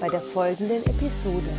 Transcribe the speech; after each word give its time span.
bei 0.00 0.08
der 0.08 0.20
folgenden 0.20 0.82
Episode. 0.86 1.50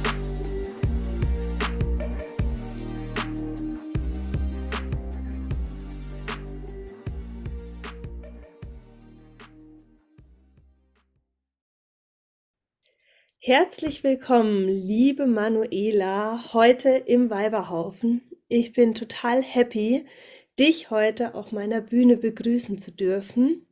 Herzlich 13.37 14.03
willkommen, 14.03 14.67
liebe 14.67 15.27
Manuela, 15.27 16.53
heute 16.53 16.89
im 16.89 17.29
Weiberhaufen. 17.29 18.21
Ich 18.47 18.73
bin 18.73 18.95
total 18.95 19.43
happy, 19.43 20.05
dich 20.57 20.89
heute 20.89 21.35
auf 21.35 21.51
meiner 21.51 21.81
Bühne 21.81 22.17
begrüßen 22.17 22.79
zu 22.79 22.91
dürfen. 22.91 23.67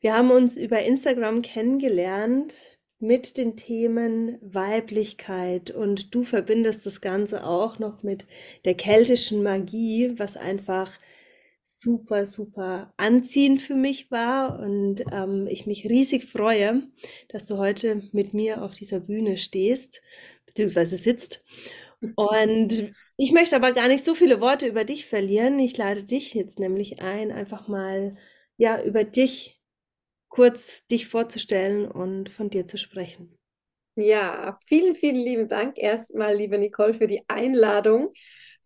Wir 0.00 0.14
haben 0.14 0.30
uns 0.30 0.56
über 0.56 0.82
Instagram 0.82 1.42
kennengelernt 1.42 2.77
mit 3.00 3.36
den 3.36 3.56
Themen 3.56 4.38
Weiblichkeit 4.42 5.70
und 5.70 6.14
du 6.14 6.24
verbindest 6.24 6.84
das 6.86 7.00
Ganze 7.00 7.44
auch 7.44 7.78
noch 7.78 8.02
mit 8.02 8.26
der 8.64 8.74
keltischen 8.74 9.42
Magie, 9.42 10.14
was 10.18 10.36
einfach 10.36 10.92
super, 11.62 12.26
super 12.26 12.92
anziehend 12.96 13.60
für 13.60 13.74
mich 13.74 14.10
war 14.10 14.58
und 14.58 15.02
ähm, 15.12 15.46
ich 15.48 15.66
mich 15.66 15.84
riesig 15.84 16.24
freue, 16.24 16.82
dass 17.28 17.44
du 17.44 17.58
heute 17.58 18.02
mit 18.12 18.32
mir 18.34 18.62
auf 18.62 18.72
dieser 18.74 19.00
Bühne 19.00 19.36
stehst, 19.36 20.00
beziehungsweise 20.46 20.96
sitzt. 20.96 21.44
Und 22.16 22.94
ich 23.16 23.32
möchte 23.32 23.56
aber 23.56 23.72
gar 23.72 23.88
nicht 23.88 24.04
so 24.04 24.14
viele 24.14 24.40
Worte 24.40 24.66
über 24.66 24.84
dich 24.84 25.06
verlieren. 25.06 25.58
Ich 25.58 25.76
lade 25.76 26.04
dich 26.04 26.34
jetzt 26.34 26.58
nämlich 26.58 27.00
ein, 27.02 27.32
einfach 27.32 27.68
mal 27.68 28.16
ja 28.56 28.82
über 28.82 29.04
dich 29.04 29.57
kurz 30.28 30.86
dich 30.88 31.08
vorzustellen 31.08 31.86
und 31.90 32.30
von 32.30 32.50
dir 32.50 32.66
zu 32.66 32.78
sprechen. 32.78 33.36
Ja, 33.96 34.58
vielen, 34.64 34.94
vielen 34.94 35.16
lieben 35.16 35.48
Dank 35.48 35.76
erstmal, 35.76 36.36
liebe 36.36 36.56
Nicole, 36.58 36.94
für 36.94 37.08
die 37.08 37.24
Einladung 37.28 38.12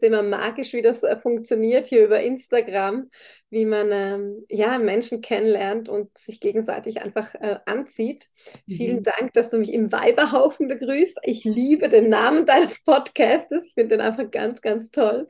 ist 0.02 0.06
immer 0.06 0.22
magisch, 0.22 0.72
wie 0.72 0.82
das 0.82 1.02
äh, 1.02 1.16
funktioniert 1.16 1.86
hier 1.86 2.04
über 2.04 2.20
Instagram, 2.20 3.10
wie 3.50 3.64
man 3.66 3.90
ähm, 3.92 4.44
ja, 4.48 4.78
Menschen 4.78 5.20
kennenlernt 5.20 5.88
und 5.88 6.16
sich 6.18 6.40
gegenseitig 6.40 7.02
einfach 7.02 7.34
äh, 7.36 7.58
anzieht. 7.66 8.26
Mhm. 8.66 8.74
Vielen 8.74 9.02
Dank, 9.02 9.32
dass 9.34 9.50
du 9.50 9.58
mich 9.58 9.72
im 9.72 9.92
Weiberhaufen 9.92 10.68
begrüßt. 10.68 11.20
Ich 11.22 11.44
liebe 11.44 11.88
den 11.88 12.08
Namen 12.08 12.46
deines 12.46 12.82
Podcastes. 12.82 13.68
Ich 13.68 13.74
finde 13.74 13.96
den 13.96 14.00
einfach 14.00 14.30
ganz, 14.30 14.60
ganz 14.60 14.90
toll. 14.90 15.28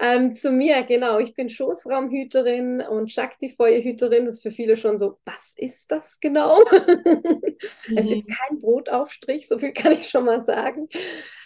Ähm, 0.00 0.32
zu 0.32 0.50
mir, 0.50 0.82
genau, 0.82 1.18
ich 1.18 1.34
bin 1.34 1.48
Schoßraumhüterin 1.48 2.80
und 2.80 3.12
Shakti-Feuerhüterin. 3.12 4.24
Das 4.24 4.36
ist 4.36 4.42
für 4.42 4.50
viele 4.50 4.76
schon 4.76 4.98
so, 4.98 5.18
was 5.24 5.54
ist 5.56 5.92
das 5.92 6.18
genau? 6.20 6.58
mhm. 6.58 7.40
Es 7.62 8.10
ist 8.10 8.26
mhm. 8.26 8.34
kein 8.34 8.58
Brotaufstrich, 8.58 9.46
so 9.46 9.58
viel 9.58 9.72
kann 9.72 9.92
ich 9.92 10.08
schon 10.08 10.24
mal 10.24 10.40
sagen 10.40 10.88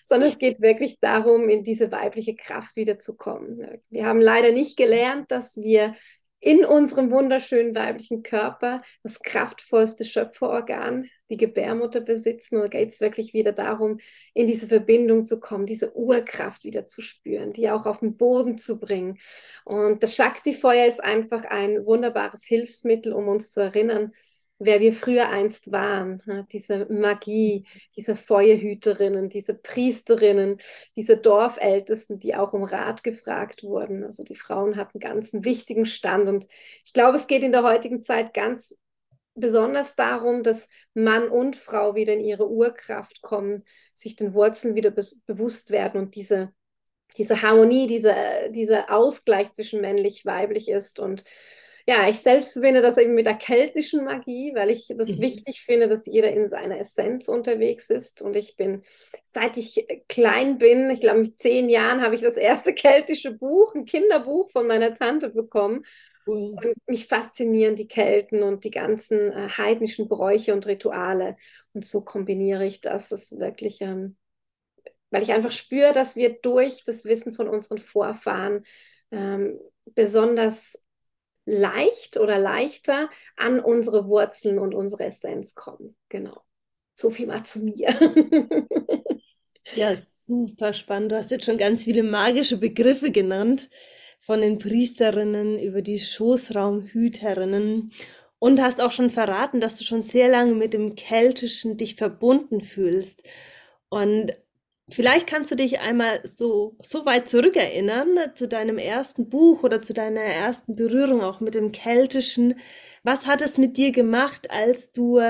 sondern 0.05 0.29
es 0.29 0.39
geht 0.39 0.61
wirklich 0.61 1.01
darum, 1.01 1.49
in 1.49 1.65
diese 1.65 1.91
weibliche 1.91 2.37
Kraft 2.37 2.77
wiederzukommen. 2.77 3.81
Wir 3.89 4.05
haben 4.05 4.21
leider 4.21 4.53
nicht 4.53 4.77
gelernt, 4.77 5.31
dass 5.31 5.57
wir 5.57 5.95
in 6.41 6.67
unserem 6.67 7.11
wunderschönen 7.11 7.75
weiblichen 7.75 8.23
Körper 8.23 8.83
das 9.03 9.21
kraftvollste 9.21 10.05
Schöpferorgan, 10.05 11.09
die 11.31 11.39
Gebärmutter 11.39 12.03
besitzen. 12.03 12.57
Und 12.57 12.65
da 12.65 12.69
geht 12.69 12.91
es 12.91 13.01
wirklich 13.01 13.33
wieder 13.33 13.53
darum, 13.53 13.99
in 14.35 14.47
diese 14.47 14.67
Verbindung 14.67 15.25
zu 15.25 15.41
kommen, 15.41 15.65
diese 15.65 15.97
Urkraft 15.97 16.65
wieder 16.65 16.85
zu 16.85 17.01
spüren, 17.01 17.55
die 17.55 17.71
auch 17.71 17.87
auf 17.87 18.01
den 18.01 18.19
Boden 18.19 18.59
zu 18.59 18.79
bringen. 18.79 19.17
Und 19.65 20.03
das 20.03 20.17
Shakti-Feuer 20.17 20.87
ist 20.87 21.03
einfach 21.03 21.47
ein 21.47 21.87
wunderbares 21.87 22.45
Hilfsmittel, 22.45 23.15
um 23.15 23.27
uns 23.27 23.51
zu 23.51 23.61
erinnern, 23.61 24.13
wer 24.65 24.81
wir 24.81 24.93
früher 24.93 25.29
einst 25.29 25.73
waren. 25.73 26.23
Diese 26.53 26.87
Magie, 26.91 27.67
diese 27.97 28.17
Feuerhüterinnen, 28.17 29.29
diese 29.29 29.55
Priesterinnen, 29.55 30.59
diese 30.97 31.17
Dorfältesten, 31.17 32.19
die 32.19 32.35
auch 32.35 32.53
um 32.53 32.65
Rat 32.65 33.05
gefragt 33.05 33.63
wurden. 33.63 34.05
Also 34.05 34.23
die 34.23 34.37
Frauen 34.37 34.77
hatten 34.77 34.99
ganz 34.99 35.33
einen 35.35 35.45
wichtigen 35.45 35.87
Stand. 35.87 36.29
Und 36.29 36.47
ich 36.85 36.93
glaube, 36.93 37.17
es 37.17 37.27
geht 37.27 37.45
in 37.45 37.53
der 37.53 37.63
heutigen 37.63 38.03
Zeit 38.03 38.35
ganz 38.35 38.77
besonders 39.35 39.97
darum, 39.97 40.43
dass 40.43 40.69
Mann 40.95 41.29
und 41.29 41.57
Frau 41.57 41.95
wieder 41.95 42.15
in 42.15 42.21
ihre 42.21 42.49
Urkraft 42.49 43.23
kommen, 43.23 43.65
sich 43.95 44.17
den 44.17 44.35
Wurzeln 44.35 44.75
wieder 44.75 44.91
be 44.91 45.03
bewusst 45.27 45.71
werden 45.71 46.01
und 46.01 46.15
diese 46.15 46.53
diese 47.17 47.43
Harmonie, 47.43 47.87
dieser, 47.87 48.49
dieser 48.49 48.93
Ausgleich 48.93 49.53
zwischen 49.53 49.81
männlich-weiblich 49.81 50.69
ist 50.69 50.99
und 50.99 51.25
ja, 51.87 52.09
ich 52.09 52.21
selbst 52.21 52.53
verbinde 52.55 52.81
das 52.81 52.97
eben 52.97 53.15
mit 53.15 53.27
der 53.27 53.35
keltischen 53.35 54.05
Magie, 54.05 54.53
weil 54.55 54.71
ich 54.71 54.89
das 54.97 55.17
mhm. 55.17 55.21
wichtig 55.21 55.61
finde, 55.61 55.87
dass 55.87 56.07
jeder 56.07 56.33
in 56.33 56.49
seiner 56.49 56.79
Essenz 56.79 57.29
unterwegs 57.29 57.91
ist. 57.91 58.23
Und 58.23 58.37
ich 58.37 58.57
bin, 58.57 58.83
seit 59.27 59.59
ich 59.59 59.87
klein 60.09 60.57
bin, 60.57 60.89
ich 60.91 61.01
glaube 61.01 61.21
mit 61.21 61.39
zehn 61.39 61.69
Jahren, 61.69 62.01
habe 62.01 62.15
ich 62.15 62.23
das 62.23 62.39
erste 62.39 62.73
keltische 62.75 63.33
Buch, 63.33 63.75
ein 63.75 63.85
Kinderbuch 63.85 64.51
von 64.51 64.67
meiner 64.67 64.95
Tante 64.95 65.29
bekommen. 65.29 65.85
Mhm. 66.25 66.35
Und 66.35 66.75
mich 66.87 67.07
faszinieren 67.07 67.77
die 67.77 67.89
Kelten 67.89 68.43
und 68.43 68.65
die 68.65 68.71
ganzen 68.71 69.33
äh, 69.33 69.49
heidnischen 69.51 70.09
Bräuche 70.09 70.55
und 70.55 70.67
Rituale. 70.67 71.37
Und 71.75 71.85
so 71.85 72.03
kombiniere 72.03 72.65
ich 72.65 72.81
das. 72.81 73.11
Das 73.11 73.31
ist 73.31 73.39
wirklich, 73.39 73.83
ähm, 73.83 74.17
weil 75.11 75.23
ich 75.23 75.33
einfach 75.33 75.53
spüre, 75.53 75.93
dass 75.93 76.17
wir 76.17 76.39
durch 76.41 76.83
das 76.85 77.05
Wissen 77.05 77.35
von 77.35 77.47
unseren 77.47 77.79
Vorfahren 77.79 78.65
ähm, 79.11 79.61
besonders 79.95 80.84
leicht 81.47 82.19
oder 82.19 82.39
leichter 82.39 83.11
an 83.37 83.61
unsere 83.61 84.07
Wurzeln 84.07 84.59
und 84.59 84.75
unsere 84.75 85.05
Essenz 85.05 85.55
kommen. 85.55 85.97
Genau. 86.09 86.43
So 86.95 87.11
viel 87.11 87.27
mal 87.27 87.45
zu 87.45 87.65
mir. 87.65 87.89
ja, 89.75 89.97
super 90.25 90.73
spannend. 90.73 91.13
Du 91.13 91.17
hast 91.17 91.31
jetzt 91.31 91.45
schon 91.45 91.59
ganz 91.59 91.85
viele 91.85 92.03
magische 92.03 92.57
Begriffe 92.57 93.11
genannt, 93.11 93.69
von 94.21 94.41
den 94.41 94.59
Priesterinnen 94.59 95.59
über 95.59 95.83
die 95.83 95.99
Schoßraumhüterinnen 95.99 97.93
und 98.39 98.61
hast 98.61 98.81
auch 98.81 98.93
schon 98.93 99.11
verraten, 99.11 99.61
dass 99.61 99.77
du 99.77 99.85
schon 99.85 100.03
sehr 100.03 100.29
lange 100.29 100.55
mit 100.55 100.73
dem 100.73 100.95
Keltischen 100.95 101.77
dich 101.77 101.97
verbunden 101.97 102.63
fühlst. 102.63 103.23
Und 103.91 104.35
Vielleicht 104.91 105.27
kannst 105.27 105.51
du 105.51 105.57
dich 105.57 105.81
einmal 105.81 106.21
so, 106.25 106.77
so 106.83 107.07
weit 107.07 107.29
zurückerinnern 107.29 108.33
zu 108.35 108.47
deinem 108.47 108.77
ersten 108.77 109.31
Buch 109.31 109.63
oder 109.63 109.81
zu 109.81 109.95
deiner 109.95 110.21
ersten 110.21 110.77
Berührung 110.77 111.23
auch 111.23 111.41
mit 111.41 111.55
dem 111.55 111.73
Keltischen. 111.73 112.59
Was 113.03 113.27
hat 113.27 113.41
es 113.41 113.57
mit 113.57 113.77
dir 113.79 113.93
gemacht, 113.93 114.51
als 114.51 114.93
du 114.93 115.21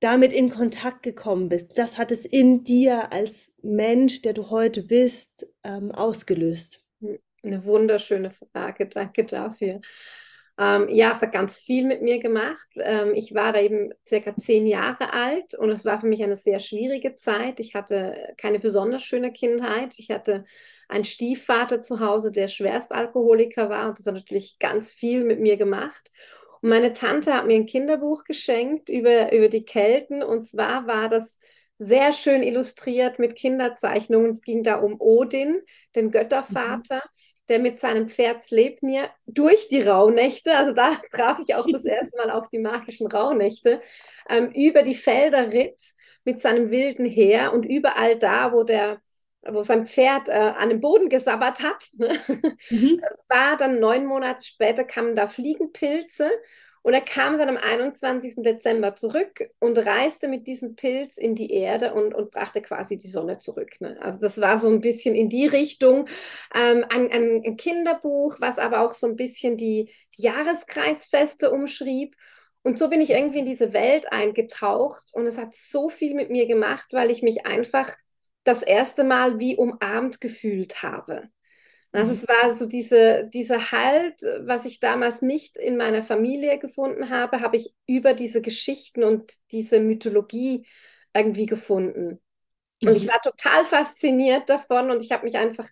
damit 0.00 0.32
in 0.32 0.50
Kontakt 0.50 1.02
gekommen 1.02 1.48
bist? 1.48 1.76
Was 1.76 1.98
hat 1.98 2.12
es 2.12 2.24
in 2.24 2.64
dir 2.64 3.12
als 3.12 3.32
Mensch, 3.62 4.22
der 4.22 4.32
du 4.32 4.50
heute 4.50 4.82
bist, 4.82 5.46
ähm, 5.64 5.90
ausgelöst? 5.92 6.84
Eine 7.42 7.64
wunderschöne 7.64 8.30
Frage, 8.30 8.86
danke 8.86 9.24
dafür. 9.24 9.80
Ähm, 10.60 10.88
ja, 10.88 11.12
es 11.12 11.22
hat 11.22 11.30
ganz 11.32 11.58
viel 11.60 11.84
mit 11.86 12.02
mir 12.02 12.18
gemacht. 12.18 12.66
Ähm, 12.76 13.12
ich 13.14 13.32
war 13.32 13.52
da 13.52 13.60
eben 13.60 13.92
circa 14.04 14.36
zehn 14.36 14.66
Jahre 14.66 15.12
alt 15.12 15.54
und 15.54 15.70
es 15.70 15.84
war 15.84 16.00
für 16.00 16.08
mich 16.08 16.22
eine 16.24 16.36
sehr 16.36 16.58
schwierige 16.58 17.14
Zeit. 17.14 17.60
Ich 17.60 17.74
hatte 17.74 18.34
keine 18.36 18.58
besonders 18.58 19.04
schöne 19.04 19.30
Kindheit. 19.32 19.94
Ich 19.98 20.10
hatte 20.10 20.44
einen 20.88 21.04
Stiefvater 21.04 21.80
zu 21.80 22.00
Hause, 22.00 22.32
der 22.32 22.48
Schwerstalkoholiker 22.48 23.70
war 23.70 23.88
und 23.88 23.98
das 24.00 24.06
hat 24.06 24.14
natürlich 24.14 24.58
ganz 24.58 24.92
viel 24.92 25.22
mit 25.22 25.38
mir 25.38 25.56
gemacht. 25.56 26.10
Und 26.60 26.70
meine 26.70 26.92
Tante 26.92 27.34
hat 27.34 27.46
mir 27.46 27.54
ein 27.54 27.66
Kinderbuch 27.66 28.24
geschenkt 28.24 28.88
über, 28.88 29.32
über 29.32 29.48
die 29.48 29.64
Kelten 29.64 30.24
und 30.24 30.42
zwar 30.42 30.88
war 30.88 31.08
das 31.08 31.38
sehr 31.78 32.12
schön 32.12 32.42
illustriert 32.42 33.20
mit 33.20 33.36
Kinderzeichnungen. 33.36 34.30
Es 34.30 34.42
ging 34.42 34.64
da 34.64 34.76
um 34.76 35.00
Odin, 35.00 35.60
den 35.94 36.10
Göttervater. 36.10 36.96
Mhm 36.96 37.37
der 37.48 37.58
mit 37.58 37.78
seinem 37.78 38.08
Pferd 38.08 38.42
Sleipnir 38.42 39.10
durch 39.26 39.68
die 39.68 39.82
Rauhnächte, 39.82 40.54
also 40.54 40.72
da 40.72 40.96
traf 41.12 41.38
ich 41.46 41.54
auch 41.54 41.66
das 41.70 41.84
erste 41.86 42.16
Mal 42.16 42.30
auf 42.30 42.48
die 42.50 42.58
magischen 42.58 43.06
Rauhnächte, 43.06 43.80
ähm, 44.28 44.52
über 44.52 44.82
die 44.82 44.94
Felder 44.94 45.52
ritt 45.52 45.80
mit 46.24 46.40
seinem 46.40 46.70
wilden 46.70 47.06
Heer 47.06 47.52
und 47.52 47.64
überall 47.64 48.18
da, 48.18 48.52
wo 48.52 48.64
der 48.64 49.00
wo 49.50 49.62
sein 49.62 49.86
Pferd 49.86 50.28
äh, 50.28 50.32
an 50.32 50.68
dem 50.68 50.80
Boden 50.80 51.08
gesabbert 51.08 51.62
hat, 51.62 51.88
ne, 51.96 52.18
mhm. 52.70 53.00
war 53.28 53.56
dann 53.56 53.80
neun 53.80 54.04
Monate 54.04 54.42
später 54.42 54.84
kamen 54.84 55.14
da 55.14 55.26
Fliegenpilze 55.26 56.30
Und 56.82 56.94
er 56.94 57.00
kam 57.00 57.38
dann 57.38 57.48
am 57.48 57.56
21. 57.56 58.36
Dezember 58.42 58.94
zurück 58.94 59.50
und 59.58 59.78
reiste 59.78 60.28
mit 60.28 60.46
diesem 60.46 60.76
Pilz 60.76 61.18
in 61.18 61.34
die 61.34 61.52
Erde 61.52 61.92
und, 61.92 62.14
und 62.14 62.30
brachte 62.30 62.62
quasi 62.62 62.98
die 62.98 63.08
Sonne 63.08 63.38
zurück. 63.38 63.80
Ne? 63.80 63.98
Also 64.00 64.18
das 64.20 64.40
war 64.40 64.58
so 64.58 64.68
ein 64.68 64.80
bisschen 64.80 65.14
in 65.14 65.28
die 65.28 65.46
Richtung 65.46 66.08
ähm, 66.54 66.84
ein, 66.88 67.10
ein, 67.10 67.56
Kinderbuch, 67.56 68.40
was 68.40 68.58
aber 68.58 68.80
auch 68.80 68.94
so 68.94 69.06
ein 69.06 69.16
bisschen 69.16 69.56
die, 69.56 69.90
die 70.16 70.22
Jahreskreisfeste 70.22 71.50
umschrieb. 71.50 72.14
Und 72.62 72.78
so 72.78 72.90
bin 72.90 73.00
ich 73.00 73.10
irgendwie 73.10 73.40
in 73.40 73.46
diese 73.46 73.72
Welt 73.72 74.12
eingetaucht 74.12 75.06
und 75.12 75.26
es 75.26 75.38
hat 75.38 75.54
so 75.54 75.88
viel 75.88 76.14
mit 76.14 76.30
mir 76.30 76.46
gemacht, 76.46 76.88
weil 76.92 77.10
ich 77.10 77.22
mich 77.22 77.46
einfach 77.46 77.90
das 78.44 78.62
erste 78.62 79.04
Mal 79.04 79.38
wie 79.38 79.56
umarmt 79.56 80.20
gefühlt 80.20 80.82
habe. 80.82 81.28
Also 81.92 82.12
es 82.12 82.28
war 82.28 82.52
so 82.52 82.66
diese, 82.66 83.28
dieser 83.32 83.72
Halt, 83.72 84.20
was 84.40 84.66
ich 84.66 84.78
damals 84.78 85.22
nicht 85.22 85.56
in 85.56 85.76
meiner 85.76 86.02
Familie 86.02 86.58
gefunden 86.58 87.08
habe, 87.08 87.40
habe 87.40 87.56
ich 87.56 87.74
über 87.86 88.12
diese 88.12 88.42
Geschichten 88.42 89.02
und 89.02 89.32
diese 89.52 89.80
Mythologie 89.80 90.66
irgendwie 91.14 91.46
gefunden. 91.46 92.20
Und 92.82 92.94
ich 92.94 93.06
mhm. 93.06 93.10
war 93.10 93.20
total 93.22 93.64
fasziniert 93.64 94.48
davon 94.48 94.90
und 94.90 95.02
ich 95.02 95.12
habe 95.12 95.24
mich 95.24 95.36
einfach 95.36 95.68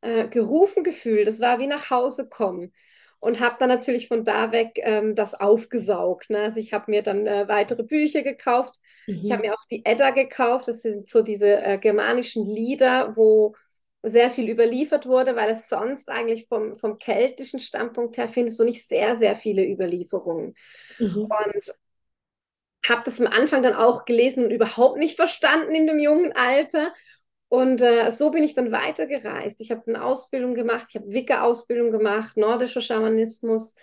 äh, 0.00 0.28
gerufen 0.28 0.84
gefühlt. 0.84 1.26
Das 1.26 1.40
war 1.40 1.58
wie 1.58 1.66
nach 1.66 1.90
Hause 1.90 2.28
kommen. 2.28 2.72
Und 3.20 3.40
habe 3.40 3.56
dann 3.58 3.68
natürlich 3.68 4.06
von 4.06 4.22
da 4.22 4.52
weg 4.52 4.74
ähm, 4.76 5.16
das 5.16 5.34
aufgesaugt. 5.34 6.30
Ne? 6.30 6.38
Also 6.38 6.60
ich 6.60 6.72
habe 6.72 6.88
mir 6.88 7.02
dann 7.02 7.26
äh, 7.26 7.48
weitere 7.48 7.82
Bücher 7.82 8.22
gekauft. 8.22 8.76
Mhm. 9.08 9.22
Ich 9.24 9.32
habe 9.32 9.42
mir 9.42 9.54
auch 9.54 9.66
die 9.68 9.84
Edda 9.84 10.10
gekauft. 10.10 10.68
Das 10.68 10.82
sind 10.82 11.08
so 11.08 11.22
diese 11.22 11.60
äh, 11.60 11.78
germanischen 11.78 12.46
Lieder, 12.46 13.16
wo 13.16 13.56
sehr 14.02 14.30
viel 14.30 14.48
überliefert 14.48 15.06
wurde, 15.06 15.34
weil 15.36 15.50
es 15.50 15.68
sonst 15.68 16.08
eigentlich 16.08 16.46
vom, 16.46 16.76
vom 16.76 16.98
keltischen 16.98 17.60
Standpunkt 17.60 18.16
her 18.16 18.28
findest 18.28 18.60
du 18.60 18.64
nicht 18.64 18.86
sehr, 18.86 19.16
sehr 19.16 19.36
viele 19.36 19.66
Überlieferungen. 19.66 20.54
Mhm. 20.98 21.22
Und 21.22 21.74
habe 22.88 23.02
das 23.04 23.20
am 23.20 23.26
Anfang 23.26 23.62
dann 23.62 23.74
auch 23.74 24.04
gelesen 24.04 24.44
und 24.44 24.50
überhaupt 24.50 24.98
nicht 24.98 25.16
verstanden 25.16 25.74
in 25.74 25.86
dem 25.86 25.98
jungen 25.98 26.32
Alter. 26.32 26.92
Und 27.48 27.80
äh, 27.80 28.10
so 28.10 28.30
bin 28.30 28.42
ich 28.42 28.54
dann 28.54 28.72
weitergereist. 28.72 29.60
Ich 29.60 29.70
habe 29.70 29.82
eine 29.86 30.04
Ausbildung 30.04 30.54
gemacht, 30.54 30.86
ich 30.90 30.96
habe 30.96 31.10
Wicca-Ausbildung 31.10 31.90
gemacht, 31.90 32.36
nordischer 32.36 32.80
Schamanismus, 32.80 33.74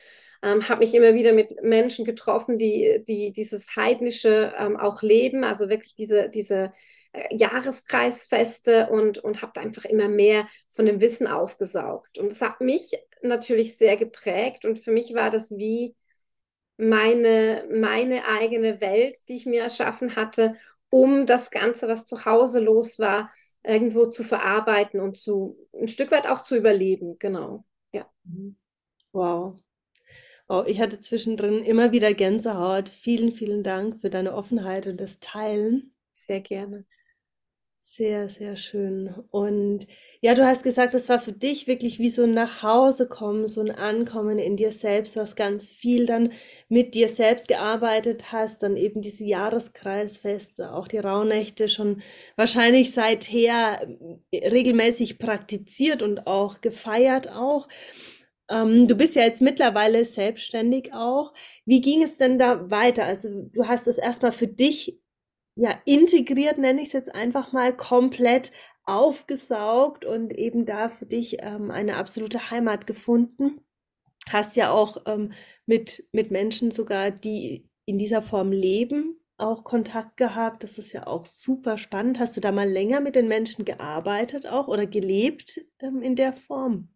ähm, 0.43 0.69
habe 0.69 0.81
mich 0.81 0.93
immer 0.93 1.13
wieder 1.15 1.33
mit 1.33 1.61
Menschen 1.63 2.05
getroffen, 2.05 2.57
die, 2.57 3.03
die 3.07 3.31
dieses 3.31 3.75
Heidnische 3.75 4.53
ähm, 4.57 4.77
auch 4.77 5.01
leben, 5.01 5.43
also 5.43 5.67
wirklich 5.67 5.95
diese, 5.95 6.29
diese 6.29 6.71
äh, 7.15 7.35
Jahreskreisfeste 7.35 8.89
und, 8.89 9.19
und 9.19 9.41
habe 9.41 9.59
einfach 9.61 9.85
immer 9.85 10.07
mehr 10.07 10.47
von 10.71 10.85
dem 10.85 11.01
Wissen 11.01 11.27
aufgesaugt. 11.27 12.17
Und 12.17 12.31
das 12.31 12.41
hat 12.41 12.61
mich 12.61 12.91
natürlich 13.21 13.77
sehr 13.77 13.97
geprägt 13.97 14.65
und 14.65 14.79
für 14.79 14.91
mich 14.91 15.13
war 15.13 15.29
das 15.29 15.51
wie 15.57 15.95
meine, 16.77 17.65
meine 17.71 18.27
eigene 18.27 18.81
Welt, 18.81 19.17
die 19.29 19.35
ich 19.35 19.45
mir 19.45 19.63
erschaffen 19.63 20.15
hatte, 20.15 20.53
um 20.89 21.25
das 21.25 21.51
Ganze, 21.51 21.87
was 21.87 22.05
zu 22.05 22.25
Hause 22.25 22.59
los 22.59 22.99
war, 22.99 23.31
irgendwo 23.63 24.05
zu 24.05 24.23
verarbeiten 24.23 24.99
und 24.99 25.17
zu 25.17 25.57
ein 25.73 25.87
Stück 25.87 26.11
weit 26.11 26.27
auch 26.27 26.41
zu 26.43 26.55
überleben. 26.55 27.17
Genau. 27.19 27.65
Ja. 27.93 28.09
Mhm. 28.23 28.57
Wow. 29.11 29.59
Oh, 30.47 30.63
ich 30.67 30.79
hatte 30.79 30.99
zwischendrin 31.01 31.63
immer 31.63 31.91
wieder 31.91 32.13
Gänsehaut. 32.13 32.89
Vielen, 32.89 33.31
vielen 33.31 33.63
Dank 33.63 34.01
für 34.01 34.09
deine 34.11 34.33
Offenheit 34.35 34.85
und 34.85 35.01
das 35.01 35.19
Teilen. 35.19 35.95
Sehr 36.13 36.41
gerne. 36.41 36.85
Sehr, 37.97 38.27
sehr 38.29 38.57
schön. 38.57 39.13
Und 39.31 39.87
ja, 40.19 40.33
du 40.33 40.45
hast 40.45 40.63
gesagt, 40.63 40.93
es 40.95 41.07
war 41.07 41.17
für 41.19 41.31
dich 41.31 41.65
wirklich 41.65 41.97
wie 41.97 42.09
so 42.09 42.23
ein 42.23 42.31
Nachhausekommen, 42.33 43.47
so 43.47 43.61
ein 43.61 43.71
Ankommen 43.71 44.37
in 44.37 44.57
dir 44.57 44.73
selbst. 44.73 45.15
Du 45.15 45.21
hast 45.21 45.37
ganz 45.37 45.69
viel 45.69 46.05
dann 46.05 46.33
mit 46.67 46.93
dir 46.93 47.07
selbst 47.07 47.47
gearbeitet 47.47 48.33
hast, 48.33 48.63
dann 48.63 48.75
eben 48.75 49.01
diese 49.01 49.23
Jahreskreisfeste, 49.23 50.73
auch 50.73 50.89
die 50.89 50.97
Rauhnächte 50.97 51.69
schon 51.69 52.01
wahrscheinlich 52.35 52.91
seither 52.91 53.87
äh, 54.31 54.49
regelmäßig 54.49 55.17
praktiziert 55.17 56.01
und 56.01 56.27
auch 56.27 56.59
gefeiert 56.59 57.29
auch. 57.29 57.69
Ähm, 58.49 58.87
du 58.87 58.95
bist 58.95 59.15
ja 59.15 59.23
jetzt 59.23 59.41
mittlerweile 59.41 60.03
selbstständig 60.05 60.93
auch. 60.93 61.33
Wie 61.65 61.81
ging 61.81 62.03
es 62.03 62.17
denn 62.17 62.37
da 62.39 62.69
weiter? 62.69 63.05
Also 63.05 63.29
du 63.53 63.67
hast 63.67 63.87
es 63.87 63.97
erstmal 63.97 64.33
für 64.33 64.47
dich 64.47 64.99
ja, 65.55 65.79
integriert, 65.85 66.57
nenne 66.57 66.81
ich 66.81 66.87
es 66.87 66.93
jetzt 66.93 67.15
einfach 67.15 67.53
mal, 67.53 67.75
komplett 67.75 68.51
aufgesaugt 68.83 70.05
und 70.05 70.33
eben 70.33 70.65
da 70.65 70.89
für 70.89 71.05
dich 71.05 71.37
ähm, 71.39 71.71
eine 71.71 71.95
absolute 71.97 72.51
Heimat 72.51 72.85
gefunden. 72.87 73.61
Hast 74.27 74.55
ja 74.55 74.71
auch 74.71 75.03
ähm, 75.05 75.33
mit, 75.65 76.07
mit 76.11 76.31
Menschen 76.31 76.71
sogar, 76.71 77.11
die 77.11 77.69
in 77.85 77.97
dieser 77.97 78.21
Form 78.21 78.51
leben, 78.51 79.19
auch 79.37 79.63
Kontakt 79.63 80.17
gehabt. 80.17 80.63
Das 80.63 80.77
ist 80.77 80.91
ja 80.91 81.07
auch 81.07 81.25
super 81.25 81.77
spannend. 81.77 82.19
Hast 82.19 82.37
du 82.37 82.41
da 82.41 82.51
mal 82.51 82.69
länger 82.69 83.01
mit 83.01 83.15
den 83.15 83.27
Menschen 83.27 83.65
gearbeitet 83.65 84.47
auch 84.47 84.67
oder 84.67 84.85
gelebt 84.85 85.61
ähm, 85.79 86.01
in 86.01 86.15
der 86.15 86.33
Form? 86.33 86.89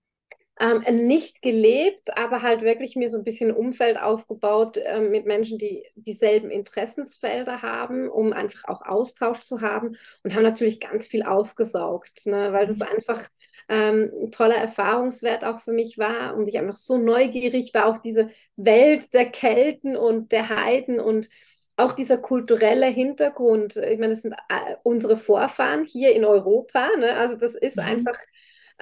Ähm, 0.60 1.08
nicht 1.08 1.42
gelebt, 1.42 2.18
aber 2.18 2.42
halt 2.42 2.62
wirklich 2.62 2.96
mir 2.96 3.10
so 3.10 3.18
ein 3.18 3.24
bisschen 3.24 3.52
Umfeld 3.52 3.98
aufgebaut 4.00 4.78
äh, 4.78 5.00
mit 5.00 5.26
Menschen, 5.26 5.58
die 5.58 5.86
dieselben 5.96 6.52
Interessensfelder 6.52 7.62
haben, 7.62 8.10
um 8.10 8.34
einfach 8.34 8.66
auch 8.66 8.82
Austausch 8.82 9.40
zu 9.40 9.62
haben 9.62 9.96
und 10.24 10.36
haben 10.36 10.44
natürlich 10.44 10.82
ganz 10.82 11.08
viel 11.08 11.24
aufgesaugt, 11.24 12.26
ne, 12.26 12.52
weil 12.52 12.68
das 12.68 12.80
mhm. 12.80 12.88
einfach 12.94 13.30
ähm, 13.70 14.12
ein 14.24 14.32
toller 14.32 14.58
Erfahrungswert 14.58 15.46
auch 15.46 15.60
für 15.60 15.72
mich 15.72 15.98
war 15.98 16.36
und 16.36 16.48
ich 16.48 16.58
einfach 16.58 16.76
so 16.76 16.98
neugierig 16.98 17.74
war 17.74 17.86
auf 17.86 18.02
diese 18.02 18.30
Welt 18.58 19.14
der 19.14 19.30
Kelten 19.30 19.96
und 19.96 20.34
der 20.34 20.50
Heiden 20.50 21.00
und 21.00 21.30
auch 21.78 21.94
dieser 21.94 22.18
kulturelle 22.18 22.88
Hintergrund. 22.88 23.78
Ich 23.78 23.98
meine, 23.98 24.10
das 24.10 24.24
sind 24.24 24.34
äh, 24.34 24.76
unsere 24.84 25.16
Vorfahren 25.16 25.86
hier 25.86 26.14
in 26.14 26.26
Europa. 26.26 26.90
Ne? 26.98 27.14
Also 27.14 27.38
das 27.38 27.56
ist 27.56 27.78
mhm. 27.78 27.84
einfach 27.84 28.18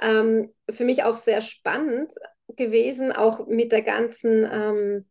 ähm, 0.00 0.52
für 0.70 0.84
mich 0.84 1.04
auch 1.04 1.16
sehr 1.16 1.40
spannend 1.42 2.12
gewesen, 2.56 3.12
auch 3.12 3.46
mit 3.46 3.72
der 3.72 3.82
ganzen, 3.82 4.48
ähm, 4.50 5.06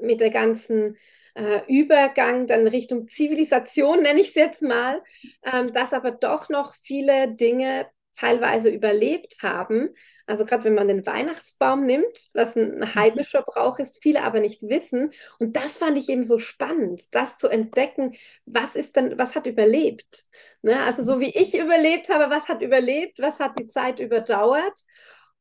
mit 0.00 0.20
der 0.20 0.30
ganzen 0.30 0.96
äh, 1.34 1.60
Übergang 1.66 2.46
dann 2.46 2.66
Richtung 2.66 3.08
Zivilisation, 3.08 4.02
nenne 4.02 4.20
ich 4.20 4.28
es 4.28 4.34
jetzt 4.34 4.62
mal, 4.62 5.02
ähm, 5.42 5.72
dass 5.72 5.92
aber 5.92 6.10
doch 6.12 6.48
noch 6.48 6.74
viele 6.74 7.34
Dinge 7.34 7.86
teilweise 8.12 8.70
überlebt 8.70 9.42
haben. 9.42 9.90
Also 10.26 10.44
gerade 10.44 10.64
wenn 10.64 10.74
man 10.74 10.88
den 10.88 11.06
Weihnachtsbaum 11.06 11.84
nimmt, 11.84 12.30
was 12.34 12.56
ein 12.56 12.78
mhm. 12.78 12.94
heidnischer 12.94 13.42
Brauch 13.42 13.78
ist, 13.78 14.02
viele 14.02 14.22
aber 14.22 14.40
nicht 14.40 14.62
wissen. 14.68 15.10
Und 15.38 15.56
das 15.56 15.78
fand 15.78 15.98
ich 15.98 16.08
eben 16.08 16.24
so 16.24 16.38
spannend, 16.38 17.14
das 17.14 17.36
zu 17.38 17.48
entdecken, 17.48 18.14
was 18.46 18.76
ist 18.76 18.96
denn, 18.96 19.18
was 19.18 19.34
hat 19.34 19.46
überlebt? 19.46 20.24
Ne? 20.62 20.80
Also 20.82 21.02
so 21.02 21.20
wie 21.20 21.30
ich 21.30 21.58
überlebt 21.58 22.08
habe, 22.08 22.34
was 22.34 22.48
hat 22.48 22.62
überlebt, 22.62 23.18
was 23.18 23.40
hat 23.40 23.58
die 23.58 23.66
Zeit 23.66 24.00
überdauert? 24.00 24.78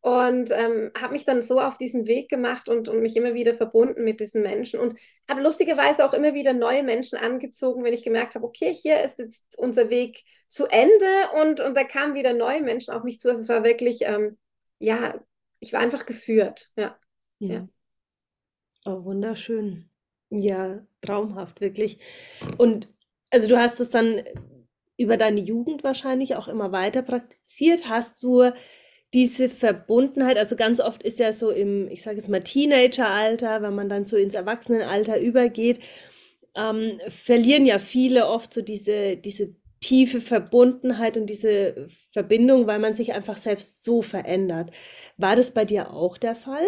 Und 0.03 0.49
ähm, 0.49 0.91
habe 0.99 1.13
mich 1.13 1.25
dann 1.25 1.43
so 1.43 1.59
auf 1.59 1.77
diesen 1.77 2.07
Weg 2.07 2.27
gemacht 2.27 2.69
und, 2.69 2.89
und 2.89 3.01
mich 3.01 3.15
immer 3.15 3.35
wieder 3.35 3.53
verbunden 3.53 4.03
mit 4.03 4.19
diesen 4.19 4.41
Menschen 4.41 4.79
und 4.79 4.95
habe 5.29 5.41
lustigerweise 5.41 6.03
auch 6.03 6.13
immer 6.13 6.33
wieder 6.33 6.53
neue 6.53 6.81
Menschen 6.81 7.19
angezogen, 7.19 7.83
wenn 7.83 7.93
ich 7.93 8.03
gemerkt 8.03 8.33
habe, 8.33 8.45
okay, 8.45 8.73
hier 8.73 9.03
ist 9.03 9.19
jetzt 9.19 9.55
unser 9.57 9.91
Weg 9.91 10.23
zu 10.47 10.65
Ende 10.65 11.05
und, 11.39 11.59
und 11.59 11.77
da 11.77 11.83
kamen 11.83 12.15
wieder 12.15 12.33
neue 12.33 12.61
Menschen 12.63 12.95
auf 12.95 13.03
mich 13.03 13.19
zu. 13.19 13.29
Also 13.29 13.41
es 13.41 13.49
war 13.49 13.63
wirklich, 13.63 13.99
ähm, 14.01 14.39
ja, 14.79 15.23
ich 15.59 15.71
war 15.71 15.81
einfach 15.81 16.07
geführt. 16.07 16.71
Ja. 16.75 16.97
ja. 17.37 17.53
ja. 17.53 17.67
Oh, 18.85 19.03
wunderschön. 19.03 19.87
Ja, 20.31 20.83
traumhaft, 21.01 21.61
wirklich. 21.61 21.99
Und 22.57 22.87
also 23.29 23.47
du 23.47 23.59
hast 23.59 23.79
es 23.79 23.91
dann 23.91 24.23
über 24.97 25.17
deine 25.17 25.41
Jugend 25.41 25.83
wahrscheinlich 25.83 26.35
auch 26.35 26.47
immer 26.47 26.71
weiter 26.71 27.03
praktiziert. 27.03 27.87
Hast 27.87 28.23
du 28.23 28.51
diese 29.13 29.49
Verbundenheit, 29.49 30.37
also 30.37 30.55
ganz 30.55 30.79
oft 30.79 31.03
ist 31.03 31.19
ja 31.19 31.33
so 31.33 31.51
im, 31.51 31.89
ich 31.89 32.01
sage 32.01 32.17
jetzt 32.17 32.29
mal, 32.29 32.43
Teenageralter, 32.43 33.61
wenn 33.61 33.75
man 33.75 33.89
dann 33.89 34.05
so 34.05 34.15
ins 34.17 34.33
Erwachsenenalter 34.33 35.19
übergeht, 35.19 35.79
ähm, 36.55 36.99
verlieren 37.09 37.65
ja 37.65 37.79
viele 37.79 38.27
oft 38.27 38.53
so 38.53 38.61
diese, 38.61 39.17
diese 39.17 39.55
tiefe 39.81 40.21
Verbundenheit 40.21 41.17
und 41.17 41.27
diese 41.27 41.87
Verbindung, 42.11 42.67
weil 42.67 42.79
man 42.79 42.93
sich 42.93 43.13
einfach 43.13 43.37
selbst 43.37 43.83
so 43.83 44.01
verändert. 44.01 44.71
War 45.17 45.35
das 45.35 45.51
bei 45.51 45.65
dir 45.65 45.91
auch 45.91 46.17
der 46.17 46.35
Fall? 46.35 46.65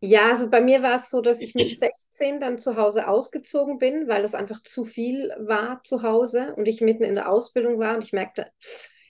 Ja, 0.00 0.28
also 0.30 0.50
bei 0.50 0.60
mir 0.60 0.82
war 0.82 0.96
es 0.96 1.10
so, 1.10 1.22
dass 1.22 1.40
ich 1.40 1.54
mit 1.54 1.76
16 1.76 2.38
dann 2.38 2.58
zu 2.58 2.76
Hause 2.76 3.08
ausgezogen 3.08 3.78
bin, 3.78 4.08
weil 4.08 4.22
es 4.24 4.34
einfach 4.34 4.62
zu 4.62 4.84
viel 4.84 5.32
war 5.38 5.80
zu 5.84 6.02
Hause 6.02 6.54
und 6.56 6.66
ich 6.66 6.82
mitten 6.82 7.02
in 7.02 7.14
der 7.14 7.30
Ausbildung 7.30 7.78
war 7.78 7.96
und 7.96 8.04
ich 8.04 8.12
merkte, 8.12 8.46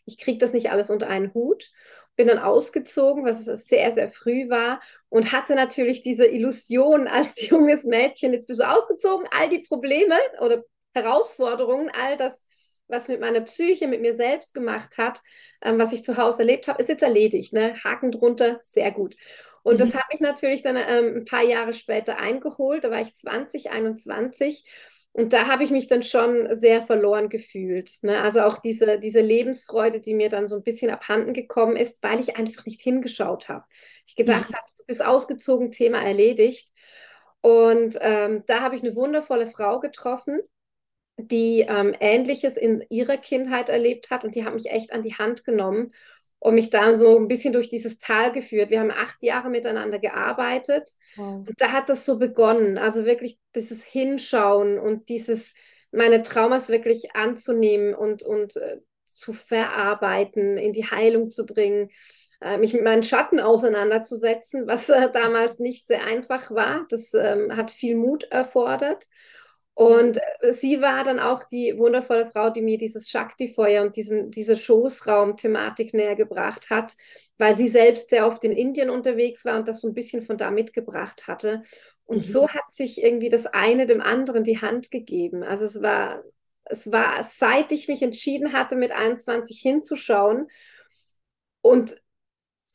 ich 0.06 0.16
kriege 0.16 0.38
das 0.38 0.52
nicht 0.52 0.70
alles 0.70 0.88
unter 0.88 1.08
einen 1.08 1.34
Hut 1.34 1.70
bin 2.16 2.28
dann 2.28 2.38
ausgezogen, 2.38 3.24
was 3.24 3.44
sehr, 3.44 3.92
sehr 3.92 4.08
früh 4.08 4.48
war 4.48 4.80
und 5.08 5.32
hatte 5.32 5.54
natürlich 5.54 6.02
diese 6.02 6.26
Illusion 6.26 7.06
als 7.06 7.40
junges 7.48 7.84
Mädchen, 7.84 8.32
jetzt 8.32 8.48
bist 8.48 8.60
du 8.60 8.68
ausgezogen, 8.68 9.28
all 9.30 9.48
die 9.48 9.60
Probleme 9.60 10.16
oder 10.40 10.64
Herausforderungen, 10.94 11.90
all 11.90 12.16
das, 12.16 12.46
was 12.88 13.08
mit 13.08 13.20
meiner 13.20 13.42
Psyche, 13.42 13.86
mit 13.86 14.00
mir 14.00 14.14
selbst 14.14 14.54
gemacht 14.54 14.96
hat, 14.96 15.20
ähm, 15.60 15.78
was 15.78 15.92
ich 15.92 16.04
zu 16.04 16.16
Hause 16.16 16.40
erlebt 16.40 16.68
habe, 16.68 16.80
ist 16.80 16.88
jetzt 16.88 17.02
erledigt. 17.02 17.52
Ne? 17.52 17.74
Haken 17.84 18.10
drunter, 18.10 18.60
sehr 18.62 18.90
gut. 18.92 19.16
Und 19.62 19.74
mhm. 19.74 19.78
das 19.78 19.94
habe 19.94 20.06
ich 20.12 20.20
natürlich 20.20 20.62
dann 20.62 20.76
ähm, 20.76 21.16
ein 21.16 21.24
paar 21.24 21.42
Jahre 21.42 21.72
später 21.72 22.18
eingeholt. 22.18 22.84
Da 22.84 22.90
war 22.90 23.00
ich 23.00 23.14
20, 23.14 23.70
21. 23.70 24.64
Und 25.16 25.32
da 25.32 25.46
habe 25.46 25.64
ich 25.64 25.70
mich 25.70 25.86
dann 25.86 26.02
schon 26.02 26.54
sehr 26.54 26.82
verloren 26.82 27.30
gefühlt. 27.30 27.90
Ne? 28.02 28.20
Also 28.20 28.42
auch 28.42 28.58
diese, 28.58 28.98
diese 28.98 29.20
Lebensfreude, 29.20 29.98
die 29.98 30.12
mir 30.12 30.28
dann 30.28 30.46
so 30.46 30.56
ein 30.56 30.62
bisschen 30.62 30.90
abhanden 30.90 31.32
gekommen 31.32 31.74
ist, 31.74 32.02
weil 32.02 32.20
ich 32.20 32.36
einfach 32.36 32.66
nicht 32.66 32.82
hingeschaut 32.82 33.48
habe. 33.48 33.64
Ich 34.06 34.14
gedacht 34.14 34.50
mhm. 34.50 34.54
habe, 34.56 34.66
du 34.76 34.84
bist 34.86 35.02
ausgezogen, 35.02 35.72
Thema 35.72 36.02
erledigt. 36.02 36.68
Und 37.40 37.96
ähm, 38.02 38.42
da 38.46 38.60
habe 38.60 38.74
ich 38.74 38.82
eine 38.82 38.94
wundervolle 38.94 39.46
Frau 39.46 39.80
getroffen, 39.80 40.42
die 41.16 41.60
ähm, 41.66 41.94
Ähnliches 41.98 42.58
in 42.58 42.84
ihrer 42.90 43.16
Kindheit 43.16 43.70
erlebt 43.70 44.10
hat 44.10 44.22
und 44.22 44.34
die 44.34 44.44
hat 44.44 44.52
mich 44.52 44.70
echt 44.70 44.92
an 44.92 45.00
die 45.00 45.14
Hand 45.14 45.44
genommen 45.44 45.92
und 46.38 46.54
mich 46.54 46.70
da 46.70 46.94
so 46.94 47.18
ein 47.18 47.28
bisschen 47.28 47.52
durch 47.52 47.68
dieses 47.68 47.98
Tal 47.98 48.32
geführt. 48.32 48.70
Wir 48.70 48.80
haben 48.80 48.90
acht 48.90 49.22
Jahre 49.22 49.50
miteinander 49.50 49.98
gearbeitet 49.98 50.90
wow. 51.16 51.46
und 51.46 51.54
da 51.60 51.72
hat 51.72 51.88
das 51.88 52.04
so 52.04 52.18
begonnen. 52.18 52.78
Also 52.78 53.04
wirklich 53.04 53.38
dieses 53.54 53.82
Hinschauen 53.82 54.78
und 54.78 55.08
dieses, 55.08 55.54
meine 55.92 56.22
Traumas 56.22 56.68
wirklich 56.68 57.14
anzunehmen 57.14 57.94
und, 57.94 58.22
und 58.22 58.56
äh, 58.56 58.78
zu 59.06 59.32
verarbeiten, 59.32 60.56
in 60.58 60.72
die 60.72 60.84
Heilung 60.84 61.30
zu 61.30 61.46
bringen, 61.46 61.90
äh, 62.42 62.58
mich 62.58 62.74
mit 62.74 62.84
meinen 62.84 63.02
Schatten 63.02 63.40
auseinanderzusetzen, 63.40 64.66
was 64.66 64.88
äh, 64.88 65.10
damals 65.10 65.58
nicht 65.58 65.86
sehr 65.86 66.04
einfach 66.04 66.50
war. 66.50 66.86
Das 66.90 67.14
ähm, 67.14 67.56
hat 67.56 67.70
viel 67.70 67.96
Mut 67.96 68.24
erfordert. 68.24 69.06
Und 69.78 70.18
sie 70.48 70.80
war 70.80 71.04
dann 71.04 71.20
auch 71.20 71.44
die 71.44 71.76
wundervolle 71.76 72.24
Frau, 72.24 72.48
die 72.48 72.62
mir 72.62 72.78
dieses 72.78 73.10
Shakti-Feuer 73.10 73.82
und 73.82 73.94
diesen, 73.94 74.30
diese 74.30 74.56
Schoßraum-Thematik 74.56 75.92
näher 75.92 76.16
gebracht 76.16 76.70
hat, 76.70 76.94
weil 77.36 77.54
sie 77.54 77.68
selbst 77.68 78.08
sehr 78.08 78.26
oft 78.26 78.42
in 78.44 78.52
Indien 78.52 78.88
unterwegs 78.88 79.44
war 79.44 79.58
und 79.58 79.68
das 79.68 79.82
so 79.82 79.88
ein 79.88 79.92
bisschen 79.92 80.22
von 80.22 80.38
da 80.38 80.50
mitgebracht 80.50 81.28
hatte. 81.28 81.60
Und 82.06 82.16
mhm. 82.16 82.22
so 82.22 82.48
hat 82.48 82.72
sich 82.72 83.02
irgendwie 83.02 83.28
das 83.28 83.44
eine 83.44 83.84
dem 83.84 84.00
anderen 84.00 84.44
die 84.44 84.62
Hand 84.62 84.90
gegeben. 84.90 85.42
Also 85.42 85.66
es 85.66 85.82
war, 85.82 86.24
es 86.64 86.90
war, 86.90 87.22
seit 87.24 87.70
ich 87.70 87.86
mich 87.86 88.02
entschieden 88.02 88.54
hatte, 88.54 88.76
mit 88.76 88.92
21 88.92 89.60
hinzuschauen 89.60 90.46
und 91.60 92.00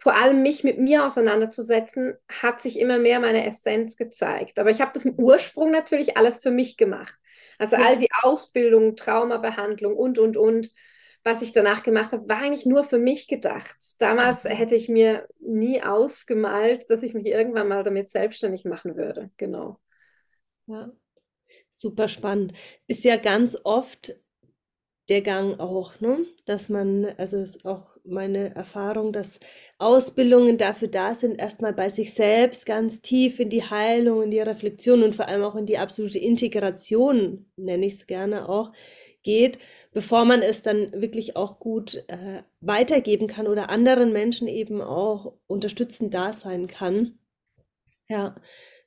vor 0.01 0.15
allem 0.15 0.41
mich 0.41 0.63
mit 0.63 0.79
mir 0.79 1.05
auseinanderzusetzen, 1.05 2.15
hat 2.27 2.60
sich 2.60 2.79
immer 2.79 2.98
mehr 2.98 3.20
meine 3.20 3.46
Essenz 3.46 3.98
gezeigt. 3.98 4.58
Aber 4.58 4.72
ich 4.72 4.81
habe 4.81 4.89
das 4.96 5.05
im 5.05 5.13
Ursprung 5.13 5.70
natürlich 5.70 6.17
alles 6.17 6.41
für 6.41 6.50
mich 6.50 6.75
gemacht. 6.75 7.13
Also 7.60 7.75
all 7.75 7.98
die 7.98 8.10
Ausbildung, 8.24 8.96
Traumabehandlung 8.96 9.96
und, 9.96 10.17
und, 10.17 10.38
und, 10.38 10.72
was 11.24 11.43
ich 11.43 11.53
danach 11.53 11.84
gemacht 11.84 12.13
habe, 12.13 12.27
war 12.27 12.39
eigentlich 12.39 12.65
nur 12.65 12.84
für 12.84 12.98
mich 12.98 13.27
gedacht. 13.27 13.77
Damals 14.00 14.46
mhm. 14.46 14.50
hätte 14.50 14.74
ich 14.74 14.89
mir 14.89 15.27
nie 15.39 15.84
ausgemalt, 15.84 16.89
dass 16.89 17.03
ich 17.03 17.13
mich 17.13 17.27
irgendwann 17.27 17.67
mal 17.67 17.84
damit 17.84 18.10
selbstständig 18.10 18.65
machen 18.65 18.96
würde. 18.96 19.29
Genau. 19.38 19.77
Ja, 20.65 20.91
super 21.70 22.08
spannend. 22.08 22.53
Ist 22.88 23.03
ja 23.03 23.17
ganz 23.17 23.55
oft 23.63 24.15
der 25.11 25.21
Gang 25.21 25.59
auch, 25.59 25.99
ne? 25.99 26.25
Dass 26.45 26.69
man, 26.69 27.05
also 27.17 27.35
ist 27.37 27.65
auch 27.65 27.97
meine 28.05 28.55
Erfahrung, 28.55 29.11
dass 29.11 29.41
Ausbildungen 29.77 30.57
dafür 30.57 30.87
da 30.87 31.15
sind, 31.15 31.37
erstmal 31.37 31.73
bei 31.73 31.89
sich 31.89 32.13
selbst 32.13 32.65
ganz 32.65 33.01
tief 33.01 33.37
in 33.41 33.49
die 33.49 33.63
Heilung, 33.63 34.23
in 34.23 34.31
die 34.31 34.39
Reflexion 34.39 35.03
und 35.03 35.13
vor 35.13 35.27
allem 35.27 35.43
auch 35.43 35.55
in 35.55 35.65
die 35.65 35.77
absolute 35.77 36.17
Integration, 36.17 37.45
nenne 37.57 37.85
ich 37.87 37.95
es 37.95 38.07
gerne 38.07 38.47
auch, 38.47 38.71
geht, 39.21 39.59
bevor 39.91 40.23
man 40.23 40.41
es 40.41 40.63
dann 40.63 40.93
wirklich 40.93 41.35
auch 41.35 41.59
gut 41.59 42.05
äh, 42.07 42.43
weitergeben 42.61 43.27
kann 43.27 43.47
oder 43.47 43.69
anderen 43.69 44.13
Menschen 44.13 44.47
eben 44.47 44.81
auch 44.81 45.33
unterstützend 45.47 46.13
da 46.13 46.31
sein 46.31 46.67
kann. 46.67 47.19
Ja, 48.07 48.35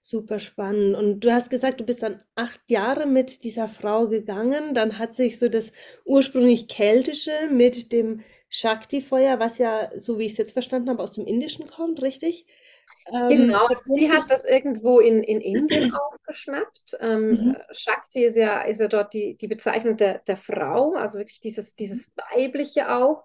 Super 0.07 0.39
spannend. 0.39 0.95
Und 0.97 1.21
du 1.21 1.33
hast 1.33 1.49
gesagt, 1.49 1.81
du 1.81 1.85
bist 1.85 2.03
dann 2.03 2.21
acht 2.35 2.61
Jahre 2.69 3.07
mit 3.07 3.43
dieser 3.43 3.71
Frau 3.71 4.07
gegangen. 4.07 4.75
Dann 4.75 4.99
hat 4.99 5.15
sich 5.15 5.39
so 5.39 5.49
das 5.49 5.73
ursprünglich 6.05 6.69
Keltische 6.69 7.49
mit 7.51 7.91
dem 7.91 8.23
Shakti-Feuer, 8.51 9.41
was 9.41 9.57
ja, 9.57 9.91
so 9.97 10.19
wie 10.19 10.27
ich 10.27 10.33
es 10.33 10.39
jetzt 10.39 10.53
verstanden 10.53 10.91
habe, 10.91 11.03
aus 11.03 11.15
dem 11.15 11.27
Indischen 11.27 11.69
kommt, 11.69 12.03
richtig? 12.03 12.47
Ähm, 13.15 13.29
genau, 13.31 13.67
sie 13.77 14.13
hat 14.13 14.31
das 14.31 14.45
irgendwo 14.45 15.01
in, 15.01 15.23
in 15.23 15.41
Indien 15.41 15.95
aufgeschnappt. 16.13 16.99
Ähm, 17.01 17.31
mhm. 17.31 17.57
Shakti 17.73 18.25
ist 18.25 18.37
ja, 18.37 18.61
ist 18.61 18.81
ja 18.81 18.89
dort 18.89 19.15
die, 19.15 19.39
die 19.39 19.49
Bezeichnung 19.49 19.97
der, 19.97 20.19
der 20.19 20.37
Frau, 20.37 20.93
also 20.97 21.17
wirklich 21.17 21.41
dieses, 21.41 21.77
dieses 21.77 22.13
Weibliche 22.35 22.95
auch. 22.95 23.25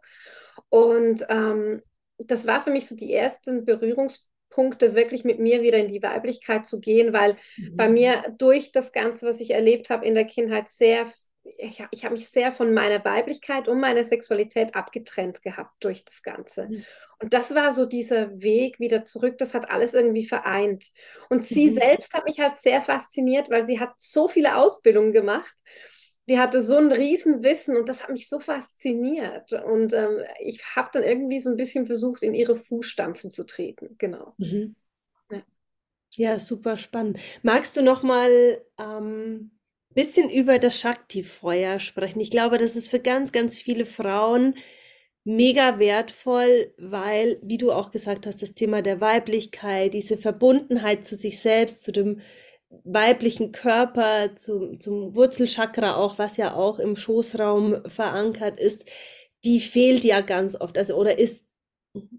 Und 0.69 1.25
ähm, 1.27 1.81
das 2.19 2.47
war 2.47 2.61
für 2.61 2.71
mich 2.71 2.87
so 2.87 2.95
die 2.95 3.13
ersten 3.13 3.65
Berührungspunkte 3.65 4.29
Punkte, 4.49 4.95
wirklich 4.95 5.23
mit 5.23 5.39
mir 5.39 5.61
wieder 5.61 5.77
in 5.77 5.91
die 5.91 6.03
Weiblichkeit 6.03 6.65
zu 6.65 6.79
gehen, 6.79 7.13
weil 7.13 7.37
mhm. 7.57 7.77
bei 7.77 7.89
mir 7.89 8.35
durch 8.37 8.71
das 8.71 8.91
Ganze, 8.91 9.27
was 9.27 9.39
ich 9.39 9.51
erlebt 9.51 9.89
habe 9.89 10.05
in 10.05 10.15
der 10.15 10.25
Kindheit, 10.25 10.69
sehr, 10.69 11.05
ich, 11.57 11.83
ich 11.91 12.03
habe 12.03 12.13
mich 12.13 12.29
sehr 12.29 12.51
von 12.51 12.73
meiner 12.73 13.03
Weiblichkeit 13.05 13.67
und 13.67 13.79
meiner 13.79 14.03
Sexualität 14.03 14.75
abgetrennt 14.75 15.41
gehabt 15.41 15.73
durch 15.79 16.03
das 16.03 16.23
Ganze. 16.23 16.67
Mhm. 16.67 16.83
Und 17.21 17.33
das 17.33 17.53
war 17.53 17.71
so 17.71 17.85
dieser 17.85 18.41
Weg 18.41 18.79
wieder 18.79 19.05
zurück, 19.05 19.37
das 19.37 19.53
hat 19.53 19.69
alles 19.69 19.93
irgendwie 19.93 20.25
vereint. 20.25 20.85
Und 21.29 21.45
sie 21.45 21.69
mhm. 21.69 21.75
selbst 21.75 22.13
hat 22.13 22.25
mich 22.25 22.39
halt 22.39 22.55
sehr 22.55 22.81
fasziniert, 22.81 23.49
weil 23.49 23.63
sie 23.63 23.79
hat 23.79 23.93
so 23.97 24.27
viele 24.27 24.55
Ausbildungen 24.55 25.13
gemacht 25.13 25.55
die 26.29 26.39
hatte 26.39 26.61
so 26.61 26.77
ein 26.77 26.91
Riesenwissen 26.91 27.75
und 27.75 27.89
das 27.89 28.03
hat 28.03 28.11
mich 28.11 28.29
so 28.29 28.39
fasziniert. 28.39 29.51
Und 29.51 29.93
ähm, 29.93 30.23
ich 30.39 30.63
habe 30.75 30.89
dann 30.93 31.03
irgendwie 31.03 31.39
so 31.39 31.49
ein 31.49 31.57
bisschen 31.57 31.87
versucht, 31.87 32.21
in 32.21 32.35
ihre 32.35 32.55
Fußstampfen 32.55 33.31
zu 33.31 33.45
treten. 33.45 33.95
Genau. 33.97 34.33
Mhm. 34.37 34.75
Ja. 35.31 35.41
ja. 36.11 36.39
super 36.39 36.77
spannend. 36.77 37.17
Magst 37.41 37.75
du 37.75 37.81
noch 37.81 38.03
mal 38.03 38.63
ähm, 38.77 39.51
bisschen 39.95 40.29
über 40.29 40.59
das 40.59 40.79
Shakti-Feuer 40.79 41.79
sprechen? 41.79 42.19
Ich 42.19 42.29
glaube, 42.29 42.59
das 42.59 42.75
ist 42.75 42.89
für 42.89 42.99
ganz, 42.99 43.31
ganz 43.31 43.57
viele 43.57 43.87
Frauen 43.87 44.55
mega 45.23 45.79
wertvoll, 45.79 46.73
weil, 46.77 47.39
wie 47.41 47.57
du 47.57 47.71
auch 47.71 47.91
gesagt 47.91 48.27
hast, 48.27 48.41
das 48.43 48.53
Thema 48.53 48.83
der 48.83 49.01
Weiblichkeit, 49.01 49.95
diese 49.95 50.17
Verbundenheit 50.17 51.05
zu 51.05 51.15
sich 51.15 51.39
selbst, 51.39 51.81
zu 51.81 51.91
dem 51.91 52.21
weiblichen 52.69 53.51
Körper, 53.51 54.35
zum, 54.35 54.79
zum 54.79 55.15
Wurzelchakra 55.15 55.95
auch, 55.95 56.17
was 56.19 56.37
ja 56.37 56.53
auch 56.53 56.79
im 56.79 56.95
Schoßraum 56.95 57.89
verankert 57.89 58.59
ist, 58.59 58.85
die 59.43 59.59
fehlt 59.59 60.03
ja 60.03 60.21
ganz 60.21 60.55
oft, 60.55 60.77
also 60.77 60.95
oder 60.95 61.17
ist 61.17 61.43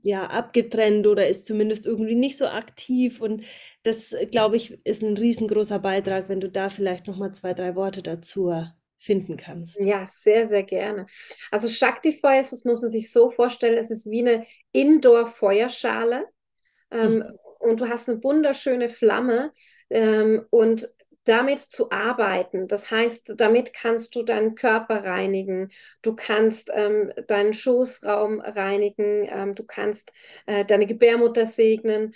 ja 0.02 0.26
abgetrennt 0.26 1.06
oder 1.06 1.28
ist 1.28 1.46
zumindest 1.46 1.86
irgendwie 1.86 2.16
nicht 2.16 2.36
so 2.36 2.46
aktiv 2.46 3.20
und 3.20 3.44
das 3.84 4.14
glaube 4.30 4.56
ich 4.56 4.84
ist 4.84 5.02
ein 5.02 5.16
riesengroßer 5.16 5.78
Beitrag, 5.78 6.28
wenn 6.28 6.40
du 6.40 6.50
da 6.50 6.68
vielleicht 6.68 7.06
noch 7.06 7.16
mal 7.16 7.32
zwei 7.34 7.54
drei 7.54 7.76
Worte 7.76 8.02
dazu 8.02 8.52
finden 8.98 9.36
kannst. 9.36 9.78
Ja, 9.80 10.06
sehr 10.06 10.44
sehr 10.44 10.64
gerne. 10.64 11.06
Also 11.50 11.68
Shakti 11.68 12.12
Feuer, 12.12 12.38
das 12.38 12.64
muss 12.64 12.80
man 12.80 12.90
sich 12.90 13.12
so 13.12 13.30
vorstellen, 13.30 13.78
es 13.78 13.90
ist 13.90 14.10
wie 14.10 14.20
eine 14.20 14.44
Indoor 14.72 15.26
Feuerschale. 15.26 16.24
Ähm, 16.90 17.18
mhm 17.18 17.36
und 17.60 17.80
du 17.80 17.88
hast 17.88 18.08
eine 18.08 18.22
wunderschöne 18.22 18.88
Flamme 18.88 19.52
ähm, 19.90 20.44
und 20.50 20.88
damit 21.24 21.60
zu 21.60 21.90
arbeiten. 21.90 22.66
Das 22.66 22.90
heißt, 22.90 23.34
damit 23.36 23.74
kannst 23.74 24.14
du 24.14 24.22
deinen 24.22 24.54
Körper 24.54 25.04
reinigen, 25.04 25.70
du 26.02 26.14
kannst 26.14 26.70
ähm, 26.74 27.12
deinen 27.26 27.52
Schoßraum 27.52 28.40
reinigen, 28.40 29.28
ähm, 29.30 29.54
du 29.54 29.64
kannst 29.64 30.12
äh, 30.46 30.64
deine 30.64 30.86
Gebärmutter 30.86 31.46
segnen. 31.46 32.14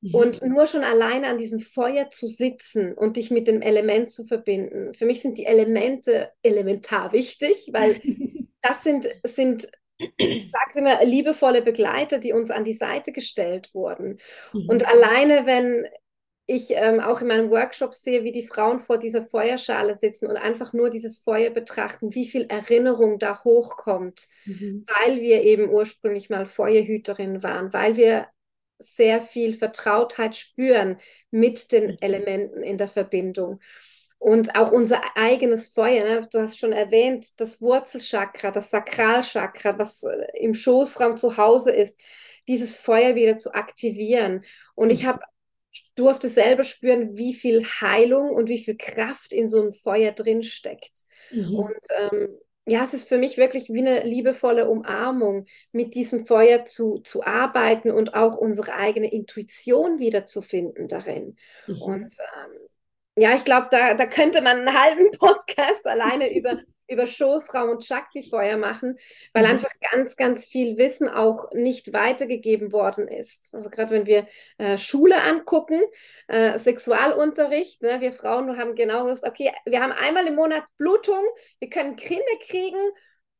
Mhm. 0.00 0.14
Und 0.14 0.42
nur 0.42 0.66
schon 0.66 0.82
alleine 0.82 1.28
an 1.28 1.38
diesem 1.38 1.60
Feuer 1.60 2.10
zu 2.10 2.26
sitzen 2.26 2.92
und 2.92 3.16
dich 3.16 3.30
mit 3.30 3.46
dem 3.46 3.62
Element 3.62 4.10
zu 4.10 4.24
verbinden. 4.24 4.92
Für 4.94 5.06
mich 5.06 5.22
sind 5.22 5.38
die 5.38 5.46
Elemente 5.46 6.30
elementar 6.42 7.12
wichtig, 7.12 7.70
weil 7.72 8.00
das 8.60 8.82
sind, 8.82 9.08
sind 9.22 9.68
ich 10.16 10.50
sage 10.50 10.64
es 10.70 10.76
immer, 10.76 11.04
liebevolle 11.04 11.62
Begleiter, 11.62 12.18
die 12.18 12.32
uns 12.32 12.50
an 12.50 12.64
die 12.64 12.72
Seite 12.72 13.12
gestellt 13.12 13.70
wurden. 13.72 14.18
Mhm. 14.52 14.68
Und 14.68 14.86
alleine, 14.86 15.46
wenn 15.46 15.86
ich 16.46 16.70
ähm, 16.70 17.00
auch 17.00 17.20
in 17.20 17.28
meinem 17.28 17.50
Workshop 17.50 17.94
sehe, 17.94 18.24
wie 18.24 18.32
die 18.32 18.46
Frauen 18.46 18.80
vor 18.80 18.98
dieser 18.98 19.22
Feuerschale 19.22 19.94
sitzen 19.94 20.26
und 20.26 20.36
einfach 20.36 20.72
nur 20.72 20.90
dieses 20.90 21.18
Feuer 21.18 21.50
betrachten, 21.50 22.14
wie 22.14 22.26
viel 22.26 22.46
Erinnerung 22.48 23.18
da 23.18 23.42
hochkommt, 23.44 24.26
mhm. 24.44 24.84
weil 24.86 25.20
wir 25.20 25.42
eben 25.42 25.70
ursprünglich 25.70 26.30
mal 26.30 26.46
Feuerhüterinnen 26.46 27.42
waren, 27.42 27.72
weil 27.72 27.96
wir 27.96 28.26
sehr 28.78 29.20
viel 29.20 29.54
Vertrautheit 29.54 30.36
spüren 30.36 30.98
mit 31.30 31.70
den 31.72 31.92
mhm. 31.92 31.96
Elementen 32.00 32.62
in 32.62 32.76
der 32.76 32.88
Verbindung. 32.88 33.60
Und 34.22 34.54
auch 34.54 34.70
unser 34.70 35.00
eigenes 35.16 35.70
Feuer, 35.70 36.04
ne? 36.04 36.28
du 36.30 36.38
hast 36.38 36.56
schon 36.56 36.70
erwähnt, 36.70 37.26
das 37.38 37.60
Wurzelchakra, 37.60 38.52
das 38.52 38.70
Sakralchakra, 38.70 39.76
was 39.80 40.04
äh, 40.04 40.38
im 40.38 40.54
Schoßraum 40.54 41.16
zu 41.16 41.36
Hause 41.36 41.72
ist, 41.72 42.00
dieses 42.46 42.78
Feuer 42.78 43.16
wieder 43.16 43.36
zu 43.38 43.52
aktivieren. 43.52 44.44
Und 44.76 44.90
ich 44.90 45.06
habe 45.06 45.22
durfte 45.96 46.28
selber 46.28 46.62
spüren, 46.62 47.18
wie 47.18 47.34
viel 47.34 47.64
Heilung 47.64 48.30
und 48.30 48.48
wie 48.48 48.62
viel 48.62 48.76
Kraft 48.76 49.32
in 49.32 49.48
so 49.48 49.60
einem 49.60 49.72
Feuer 49.72 50.12
drin 50.12 50.44
steckt. 50.44 50.92
Mhm. 51.32 51.56
Und 51.56 51.80
ähm, 51.98 52.28
ja, 52.64 52.84
es 52.84 52.94
ist 52.94 53.08
für 53.08 53.18
mich 53.18 53.38
wirklich 53.38 53.70
wie 53.70 53.80
eine 53.80 54.04
liebevolle 54.04 54.70
Umarmung, 54.70 55.46
mit 55.72 55.96
diesem 55.96 56.26
Feuer 56.26 56.64
zu, 56.64 57.00
zu 57.00 57.24
arbeiten 57.24 57.90
und 57.90 58.14
auch 58.14 58.36
unsere 58.36 58.74
eigene 58.74 59.12
Intuition 59.12 59.98
wiederzufinden 59.98 60.86
darin. 60.86 61.34
Mhm. 61.66 61.82
Und 61.82 62.16
ähm, 62.36 62.68
ja, 63.16 63.34
ich 63.34 63.44
glaube, 63.44 63.68
da, 63.70 63.94
da 63.94 64.06
könnte 64.06 64.40
man 64.40 64.58
einen 64.58 64.80
halben 64.80 65.10
Podcast 65.18 65.86
alleine 65.86 66.34
über 66.36 66.58
über 66.92 67.06
Schoßraum 67.06 67.70
und 67.70 67.84
Shakti-Feuer 67.84 68.56
machen, 68.56 68.96
weil 69.32 69.44
mhm. 69.44 69.50
einfach 69.52 69.70
ganz, 69.92 70.16
ganz 70.16 70.46
viel 70.46 70.76
Wissen 70.76 71.08
auch 71.08 71.50
nicht 71.52 71.92
weitergegeben 71.92 72.72
worden 72.72 73.08
ist. 73.08 73.54
Also 73.54 73.70
gerade 73.70 73.90
wenn 73.90 74.06
wir 74.06 74.26
äh, 74.58 74.78
Schule 74.78 75.20
angucken, 75.22 75.80
äh, 76.28 76.58
Sexualunterricht, 76.58 77.82
ne, 77.82 78.00
wir 78.00 78.12
Frauen 78.12 78.58
haben 78.58 78.74
genau 78.74 79.04
gewusst, 79.04 79.26
okay, 79.26 79.52
wir 79.64 79.80
haben 79.80 79.92
einmal 79.92 80.26
im 80.26 80.34
Monat 80.34 80.64
Blutung, 80.76 81.24
wir 81.58 81.70
können 81.70 81.96
Kinder 81.96 82.22
kriegen, 82.46 82.90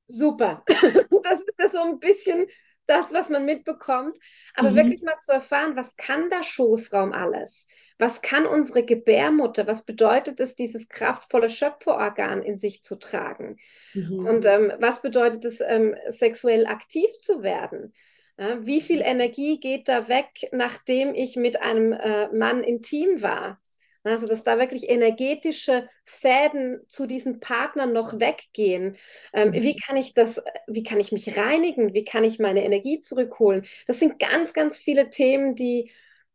super. 0.07 0.65
das 1.23 1.43
ist 1.43 1.59
ja 1.59 1.69
so 1.69 1.81
ein 1.81 1.99
bisschen 1.99 2.47
das, 2.93 3.13
was 3.13 3.31
man 3.31 3.47
mitbekommt. 3.47 4.19
Aber 4.55 4.71
mhm. 4.71 4.77
wirklich 4.77 5.03
mal 5.03 5.19
zu 5.19 5.33
erfahren, 5.33 5.77
was 5.77 5.97
kann 5.97 6.29
der 6.29 6.43
Schoßraum 6.43 7.13
alles? 7.13 7.67
Was 7.99 8.21
kann 8.21 8.47
unsere 8.47 8.85
Gebärmutter? 8.85 9.67
Was 9.67 9.85
bedeutet 9.85 10.39
es, 10.41 10.55
dieses 10.55 10.89
kraftvolle 10.89 11.49
Schöpferorgan 11.49 12.43
in 12.43 12.57
sich 12.57 12.83
zu 12.83 12.99
tragen? 12.99 13.57
Mhm. 13.95 14.27
Und 14.27 14.47
ähm, 14.47 14.73
was 14.79 15.01
bedeutet 15.01 15.45
es, 15.45 15.61
ähm, 15.61 15.97
sexuell 16.09 16.67
aktiv 16.67 17.11
zu 17.23 17.43
werden? 17.43 17.95
Ja, 18.39 18.65
wie 18.67 18.81
viel 18.81 19.01
Energie 19.01 19.59
geht 19.61 19.89
da 19.89 20.09
weg, 20.09 20.49
nachdem 20.53 21.15
ich 21.15 21.37
mit 21.37 21.61
einem 21.61 21.93
äh, 21.93 22.29
Mann 22.29 22.63
intim 22.63 23.23
war? 23.23 23.61
Also, 24.05 24.27
dass 24.27 24.43
da 24.43 24.59
wirklich 24.59 24.89
energetische 24.89 25.89
Fäden 26.05 26.81
zu 26.89 27.07
diesen 27.07 27.39
Partnern 27.39 27.93
noch 27.93 28.19
weggehen. 28.19 28.97
Ähm, 29.33 29.51
mhm. 29.51 29.53
Wie 29.55 29.77
kann 29.77 29.97
ich 29.97 30.13
das, 30.15 30.43
wie 30.67 30.83
kann 30.83 30.99
ich 30.99 31.13
mich 31.13 31.37
reinigen? 31.37 31.95
Wie 31.95 32.05
kann 32.05 32.25
ich 32.25 32.41
meine 32.41 32.65
Energie 32.65 32.99
zurückholen? 32.99 33.65
Das 33.87 34.01
sind 34.01 34.19
ganz, 34.19 34.53
ganz 34.53 34.79
viele 34.79 35.09
Themen, 35.11 35.55
die 35.55 35.93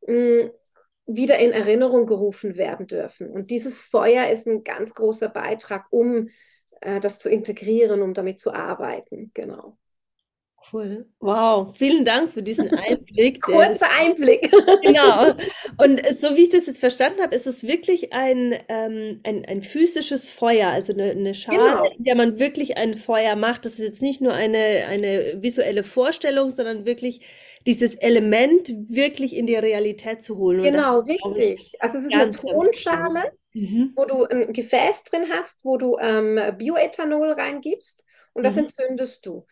mh, 0.07 0.45
mm, 0.45 0.51
wieder 1.07 1.39
in 1.39 1.51
Erinnerung 1.51 2.05
gerufen 2.05 2.57
werden 2.57 2.87
dürfen. 2.87 3.29
Und 3.29 3.49
dieses 3.49 3.81
Feuer 3.81 4.29
ist 4.29 4.45
ein 4.45 4.63
ganz 4.63 4.93
großer 4.93 5.29
Beitrag, 5.29 5.85
um 5.89 6.29
äh, 6.81 6.99
das 6.99 7.19
zu 7.19 7.29
integrieren, 7.29 8.01
um 8.01 8.13
damit 8.13 8.39
zu 8.39 8.53
arbeiten. 8.53 9.31
Genau. 9.33 9.77
Cool. 10.71 11.05
Wow, 11.19 11.75
vielen 11.77 12.03
Dank 12.03 12.31
für 12.31 12.43
diesen 12.43 12.69
Einblick. 12.77 13.41
Kurzer 13.41 13.89
Einblick. 13.89 14.51
genau. 14.81 15.33
Und 15.77 16.01
so 16.19 16.35
wie 16.35 16.43
ich 16.43 16.49
das 16.49 16.65
jetzt 16.65 16.79
verstanden 16.79 17.21
habe, 17.21 17.35
ist 17.35 17.47
es 17.47 17.63
wirklich 17.63 18.13
ein, 18.13 18.53
ähm, 18.67 19.19
ein, 19.23 19.45
ein 19.45 19.63
physisches 19.63 20.29
Feuer, 20.29 20.69
also 20.69 20.93
eine, 20.93 21.11
eine 21.11 21.33
Schale, 21.33 21.57
genau. 21.57 21.85
in 21.97 22.03
der 22.03 22.15
man 22.15 22.39
wirklich 22.39 22.77
ein 22.77 22.95
Feuer 22.97 23.35
macht. 23.35 23.65
Das 23.65 23.73
ist 23.73 23.79
jetzt 23.79 24.01
nicht 24.01 24.21
nur 24.21 24.33
eine, 24.33 24.85
eine 24.87 25.41
visuelle 25.41 25.83
Vorstellung, 25.83 26.49
sondern 26.49 26.85
wirklich 26.85 27.21
dieses 27.65 27.95
Element 27.95 28.69
wirklich 28.89 29.35
in 29.35 29.45
die 29.45 29.55
Realität 29.55 30.23
zu 30.23 30.37
holen. 30.37 30.63
Genau, 30.63 30.99
richtig. 30.99 31.73
Also 31.79 31.97
es 31.97 32.05
ist 32.05 32.13
eine 32.13 32.31
Tonschale, 32.31 33.31
mhm. 33.53 33.91
wo 33.95 34.05
du 34.05 34.23
ein 34.23 34.53
Gefäß 34.53 35.03
drin 35.03 35.25
hast, 35.29 35.65
wo 35.65 35.77
du 35.77 35.97
ähm, 35.99 36.39
Bioethanol 36.57 37.33
reingibst 37.33 38.05
und 38.33 38.43
das 38.43 38.55
mhm. 38.55 38.63
entzündest 38.63 39.25
du. 39.25 39.43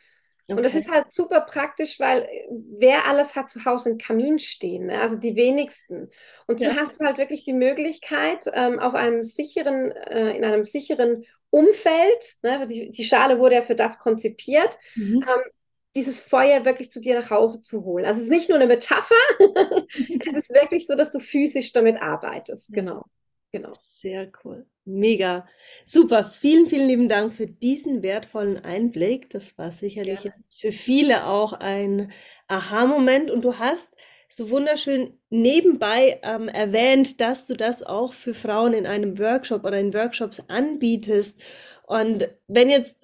Okay. 0.47 0.57
Und 0.57 0.63
das 0.63 0.75
ist 0.75 0.91
halt 0.91 1.11
super 1.11 1.41
praktisch, 1.41 1.99
weil 1.99 2.21
äh, 2.21 2.47
wer 2.77 3.07
alles 3.07 3.35
hat 3.35 3.49
zu 3.49 3.65
Hause 3.65 3.89
einen 3.89 3.97
Kamin 3.97 4.37
stehen, 4.37 4.87
ne? 4.87 5.01
also 5.01 5.15
die 5.15 5.35
wenigsten. 5.35 6.09
Und 6.45 6.59
so 6.59 6.67
ja. 6.67 6.75
hast 6.75 7.01
du 7.01 7.05
halt 7.05 7.17
wirklich 7.17 7.43
die 7.43 7.53
Möglichkeit, 7.53 8.45
ähm, 8.53 8.79
auf 8.79 8.93
einem 8.93 9.23
sicheren, 9.23 9.91
äh, 9.91 10.37
in 10.37 10.43
einem 10.43 10.63
sicheren 10.63 11.25
Umfeld, 11.49 12.35
ne? 12.43 12.67
die, 12.67 12.91
die 12.91 13.05
Schale 13.05 13.39
wurde 13.39 13.55
ja 13.55 13.61
für 13.63 13.75
das 13.75 13.97
konzipiert, 13.97 14.77
mhm. 14.95 15.23
ähm, 15.27 15.51
dieses 15.95 16.21
Feuer 16.21 16.63
wirklich 16.63 16.91
zu 16.91 17.01
dir 17.01 17.19
nach 17.19 17.31
Hause 17.31 17.63
zu 17.63 17.83
holen. 17.83 18.05
Also 18.05 18.19
es 18.19 18.25
ist 18.25 18.31
nicht 18.31 18.49
nur 18.49 18.59
eine 18.59 18.67
Metapher, 18.67 19.15
es 19.89 20.35
ist 20.35 20.53
wirklich 20.53 20.85
so, 20.85 20.95
dass 20.95 21.11
du 21.11 21.19
physisch 21.19 21.73
damit 21.73 21.99
arbeitest. 21.99 22.71
Genau, 22.71 23.05
genau. 23.51 23.73
Sehr 24.05 24.31
cool. 24.43 24.67
Mega. 24.83 25.47
Super. 25.87 26.25
Vielen, 26.25 26.67
vielen 26.67 26.87
lieben 26.87 27.09
Dank 27.09 27.33
für 27.33 27.47
diesen 27.47 28.03
wertvollen 28.03 28.63
Einblick. 28.63 29.31
Das 29.31 29.57
war 29.57 29.71
sicherlich 29.71 30.25
ja. 30.25 30.31
jetzt 30.31 30.61
für 30.61 30.71
viele 30.71 31.25
auch 31.25 31.53
ein 31.53 32.11
Aha-Moment. 32.47 33.31
Und 33.31 33.41
du 33.41 33.57
hast 33.57 33.95
so 34.29 34.51
wunderschön 34.51 35.17
nebenbei 35.31 36.19
ähm, 36.21 36.47
erwähnt, 36.49 37.19
dass 37.19 37.47
du 37.47 37.55
das 37.55 37.81
auch 37.81 38.13
für 38.13 38.35
Frauen 38.35 38.73
in 38.73 38.85
einem 38.85 39.17
Workshop 39.17 39.65
oder 39.65 39.79
in 39.79 39.91
Workshops 39.91 40.39
anbietest. 40.49 41.41
Und 41.87 42.29
wenn 42.47 42.69
jetzt 42.69 42.95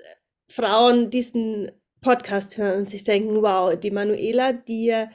Frauen 0.49 1.09
diesen 1.09 1.71
Podcast 2.01 2.57
hören 2.57 2.81
und 2.81 2.91
sich 2.91 3.03
denken, 3.03 3.41
wow, 3.41 3.75
die 3.75 3.89
Manuela, 3.89 4.53
die 4.53 5.07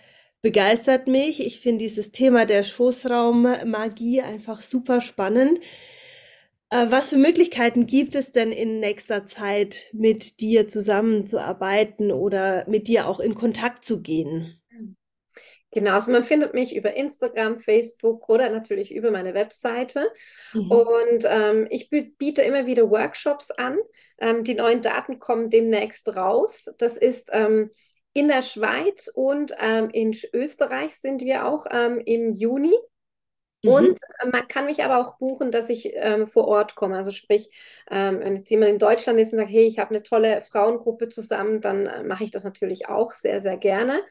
begeistert 0.46 1.08
mich. 1.08 1.44
Ich 1.44 1.58
finde 1.58 1.78
dieses 1.80 2.12
Thema 2.12 2.46
der 2.46 2.62
Schoßraummagie 2.62 4.22
einfach 4.22 4.62
super 4.62 5.00
spannend. 5.00 5.58
Äh, 6.70 6.86
was 6.88 7.08
für 7.10 7.16
Möglichkeiten 7.16 7.88
gibt 7.88 8.14
es 8.14 8.30
denn 8.30 8.52
in 8.52 8.78
nächster 8.78 9.26
Zeit, 9.26 9.90
mit 9.92 10.38
dir 10.38 10.68
zusammenzuarbeiten 10.68 12.12
oder 12.12 12.64
mit 12.68 12.86
dir 12.86 13.08
auch 13.08 13.18
in 13.18 13.34
Kontakt 13.34 13.84
zu 13.84 14.00
gehen? 14.02 14.62
Genau, 15.72 15.94
also 15.94 16.12
man 16.12 16.22
findet 16.22 16.54
mich 16.54 16.76
über 16.76 16.94
Instagram, 16.94 17.56
Facebook 17.56 18.28
oder 18.28 18.48
natürlich 18.48 18.94
über 18.94 19.10
meine 19.10 19.34
Webseite. 19.34 20.12
Mhm. 20.52 20.70
Und 20.70 21.24
ähm, 21.24 21.66
ich 21.70 21.90
biete 21.90 22.42
immer 22.42 22.66
wieder 22.66 22.88
Workshops 22.88 23.50
an. 23.50 23.78
Ähm, 24.18 24.44
die 24.44 24.54
neuen 24.54 24.80
Daten 24.80 25.18
kommen 25.18 25.50
demnächst 25.50 26.14
raus. 26.14 26.72
Das 26.78 26.96
ist 26.96 27.30
ähm, 27.32 27.72
in 28.16 28.28
der 28.28 28.40
Schweiz 28.40 29.08
und 29.14 29.54
ähm, 29.58 29.90
in 29.90 30.16
Österreich 30.32 30.96
sind 30.96 31.20
wir 31.20 31.44
auch 31.44 31.66
ähm, 31.70 32.00
im 32.02 32.32
Juni. 32.32 32.74
Mhm. 33.62 33.70
Und 33.70 34.00
äh, 34.20 34.28
man 34.28 34.48
kann 34.48 34.64
mich 34.64 34.82
aber 34.82 34.96
auch 34.96 35.18
buchen, 35.18 35.50
dass 35.50 35.68
ich 35.68 35.92
ähm, 35.92 36.26
vor 36.26 36.48
Ort 36.48 36.76
komme. 36.76 36.96
Also 36.96 37.12
sprich, 37.12 37.50
ähm, 37.90 38.20
wenn 38.20 38.36
jetzt 38.36 38.48
jemand 38.48 38.70
in 38.70 38.78
Deutschland 38.78 39.20
ist 39.20 39.34
und 39.34 39.40
sagt, 39.40 39.50
hey, 39.50 39.66
ich 39.66 39.78
habe 39.78 39.90
eine 39.90 40.02
tolle 40.02 40.40
Frauengruppe 40.40 41.10
zusammen, 41.10 41.60
dann 41.60 41.84
äh, 41.84 42.02
mache 42.04 42.24
ich 42.24 42.30
das 42.30 42.42
natürlich 42.42 42.88
auch 42.88 43.12
sehr, 43.12 43.42
sehr 43.42 43.58
gerne. 43.58 44.02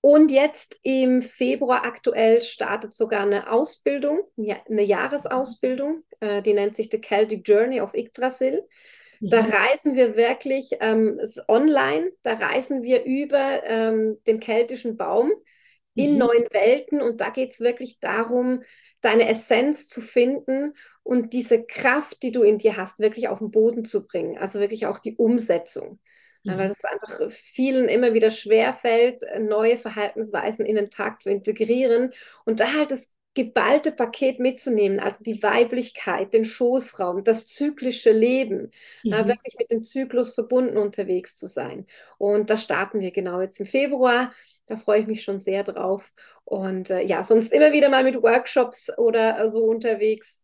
Und 0.00 0.30
jetzt 0.30 0.78
im 0.82 1.20
Februar 1.20 1.84
aktuell 1.84 2.40
startet 2.40 2.94
sogar 2.94 3.20
eine 3.20 3.50
Ausbildung, 3.52 4.22
eine 4.38 4.82
Jahresausbildung, 4.82 6.04
äh, 6.20 6.40
die 6.40 6.54
nennt 6.54 6.74
sich 6.74 6.88
The 6.90 7.02
Celtic 7.02 7.46
Journey 7.46 7.82
of 7.82 7.92
Yggdrasil. 7.92 8.66
Da 9.20 9.42
mhm. 9.42 9.50
reisen 9.50 9.94
wir 9.94 10.16
wirklich 10.16 10.70
ähm, 10.80 11.20
online, 11.48 12.12
da 12.22 12.34
reisen 12.34 12.82
wir 12.82 13.04
über 13.04 13.62
ähm, 13.64 14.18
den 14.26 14.40
keltischen 14.40 14.96
Baum 14.96 15.32
in 15.94 16.12
mhm. 16.12 16.18
neuen 16.18 16.46
Welten 16.50 17.00
und 17.00 17.20
da 17.20 17.30
geht 17.30 17.52
es 17.52 17.60
wirklich 17.60 18.00
darum, 18.00 18.62
deine 19.00 19.28
Essenz 19.28 19.88
zu 19.88 20.00
finden 20.00 20.74
und 21.02 21.32
diese 21.32 21.64
Kraft, 21.64 22.22
die 22.22 22.32
du 22.32 22.42
in 22.42 22.58
dir 22.58 22.76
hast, 22.76 22.98
wirklich 22.98 23.28
auf 23.28 23.38
den 23.38 23.50
Boden 23.50 23.84
zu 23.84 24.06
bringen. 24.06 24.38
Also 24.38 24.60
wirklich 24.60 24.86
auch 24.86 24.98
die 24.98 25.16
Umsetzung. 25.16 26.00
Mhm. 26.44 26.58
Weil 26.58 26.70
es 26.70 26.84
einfach 26.84 27.30
vielen 27.30 27.88
immer 27.88 28.14
wieder 28.14 28.30
schwerfällt, 28.30 29.22
neue 29.38 29.76
Verhaltensweisen 29.76 30.66
in 30.66 30.76
den 30.76 30.90
Tag 30.90 31.20
zu 31.20 31.30
integrieren. 31.30 32.12
Und 32.44 32.60
da 32.60 32.72
halt 32.72 32.90
das 32.90 33.12
geballte 33.36 33.92
Paket 33.92 34.40
mitzunehmen, 34.40 34.98
also 34.98 35.22
die 35.22 35.42
Weiblichkeit, 35.42 36.32
den 36.32 36.46
Schoßraum, 36.46 37.22
das 37.22 37.46
zyklische 37.46 38.10
Leben, 38.10 38.70
mhm. 39.04 39.12
äh, 39.12 39.28
wirklich 39.28 39.56
mit 39.58 39.70
dem 39.70 39.84
Zyklus 39.84 40.34
verbunden 40.34 40.78
unterwegs 40.78 41.36
zu 41.36 41.46
sein. 41.46 41.86
Und 42.16 42.48
da 42.48 42.56
starten 42.56 43.00
wir 43.00 43.10
genau 43.10 43.40
jetzt 43.40 43.60
im 43.60 43.66
Februar. 43.66 44.32
Da 44.64 44.76
freue 44.76 45.00
ich 45.00 45.06
mich 45.06 45.22
schon 45.22 45.38
sehr 45.38 45.62
drauf. 45.62 46.12
Und 46.44 46.88
äh, 46.90 47.02
ja, 47.02 47.22
sonst 47.22 47.52
immer 47.52 47.72
wieder 47.72 47.90
mal 47.90 48.04
mit 48.04 48.20
Workshops 48.22 48.90
oder 48.98 49.46
so 49.48 49.64
unterwegs. 49.64 50.40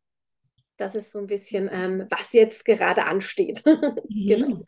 Das 0.77 0.95
ist 0.95 1.13
so 1.13 1.19
ein 1.19 1.27
bisschen, 1.27 1.71
ähm, 1.73 2.07
was 2.11 2.33
jetzt 2.35 2.65
gerade 2.65 3.07
ansteht. 3.07 3.63
Mhm. 4.09 4.65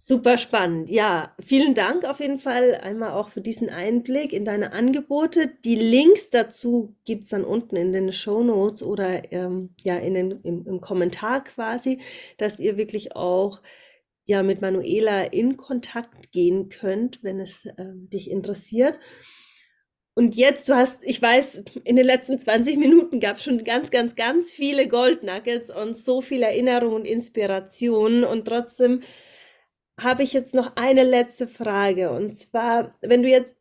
Super 0.00 0.38
spannend. 0.38 0.88
Ja, 0.90 1.34
vielen 1.44 1.74
Dank 1.74 2.04
auf 2.04 2.20
jeden 2.20 2.38
Fall 2.38 2.76
einmal 2.76 3.10
auch 3.10 3.30
für 3.30 3.40
diesen 3.40 3.68
Einblick 3.68 4.32
in 4.32 4.44
deine 4.44 4.72
Angebote. 4.72 5.50
Die 5.64 5.74
Links 5.74 6.30
dazu 6.30 6.94
gibt 7.04 7.24
es 7.24 7.30
dann 7.30 7.44
unten 7.44 7.74
in 7.74 7.92
den 7.92 8.12
Show 8.12 8.44
Notes 8.44 8.80
oder 8.84 9.32
ähm, 9.32 9.70
ja 9.82 9.96
in 9.96 10.14
den, 10.14 10.40
im, 10.44 10.64
im 10.68 10.80
Kommentar 10.80 11.42
quasi, 11.42 12.00
dass 12.36 12.60
ihr 12.60 12.76
wirklich 12.76 13.16
auch 13.16 13.60
ja 14.24 14.44
mit 14.44 14.60
Manuela 14.60 15.24
in 15.24 15.56
Kontakt 15.56 16.30
gehen 16.30 16.68
könnt, 16.68 17.24
wenn 17.24 17.40
es 17.40 17.66
ähm, 17.76 18.08
dich 18.08 18.30
interessiert. 18.30 19.00
Und 20.14 20.36
jetzt, 20.36 20.68
du 20.68 20.74
hast, 20.74 20.98
ich 21.02 21.20
weiß, 21.20 21.62
in 21.84 21.96
den 21.96 22.06
letzten 22.06 22.38
20 22.38 22.76
Minuten 22.76 23.18
gab 23.18 23.36
es 23.36 23.44
schon 23.44 23.62
ganz, 23.64 23.90
ganz, 23.90 24.14
ganz 24.14 24.50
viele 24.50 24.86
Gold 24.86 25.24
Nuggets 25.24 25.70
und 25.70 25.96
so 25.96 26.20
viel 26.20 26.42
Erinnerung 26.42 26.94
und 26.94 27.04
Inspiration. 27.04 28.22
Und 28.24 28.44
trotzdem 28.46 29.02
habe 29.98 30.22
ich 30.22 30.32
jetzt 30.32 30.54
noch 30.54 30.76
eine 30.76 31.04
letzte 31.04 31.48
Frage. 31.48 32.10
Und 32.10 32.38
zwar, 32.38 32.96
wenn 33.00 33.22
du 33.22 33.28
jetzt 33.28 33.56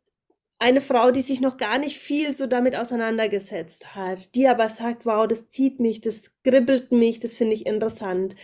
eine 0.60 0.82
Frau, 0.82 1.12
die 1.12 1.22
sich 1.22 1.42
noch 1.42 1.58
gar 1.58 1.78
nicht 1.80 2.00
viel 2.00 2.34
so 2.34 2.48
damit 2.48 2.76
auseinandergesetzt 2.76 3.96
hat, 3.96 4.34
die 4.36 4.48
aber 4.48 4.70
sagt, 4.70 5.06
wow, 5.06 5.28
das 5.28 5.48
zieht 5.50 5.80
mich, 5.80 6.02
das 6.02 6.32
kribbelt 6.44 6.92
mich, 6.92 7.20
das 7.20 7.36
finde 7.36 7.54
ich 7.56 7.66
interessant. 7.66 8.36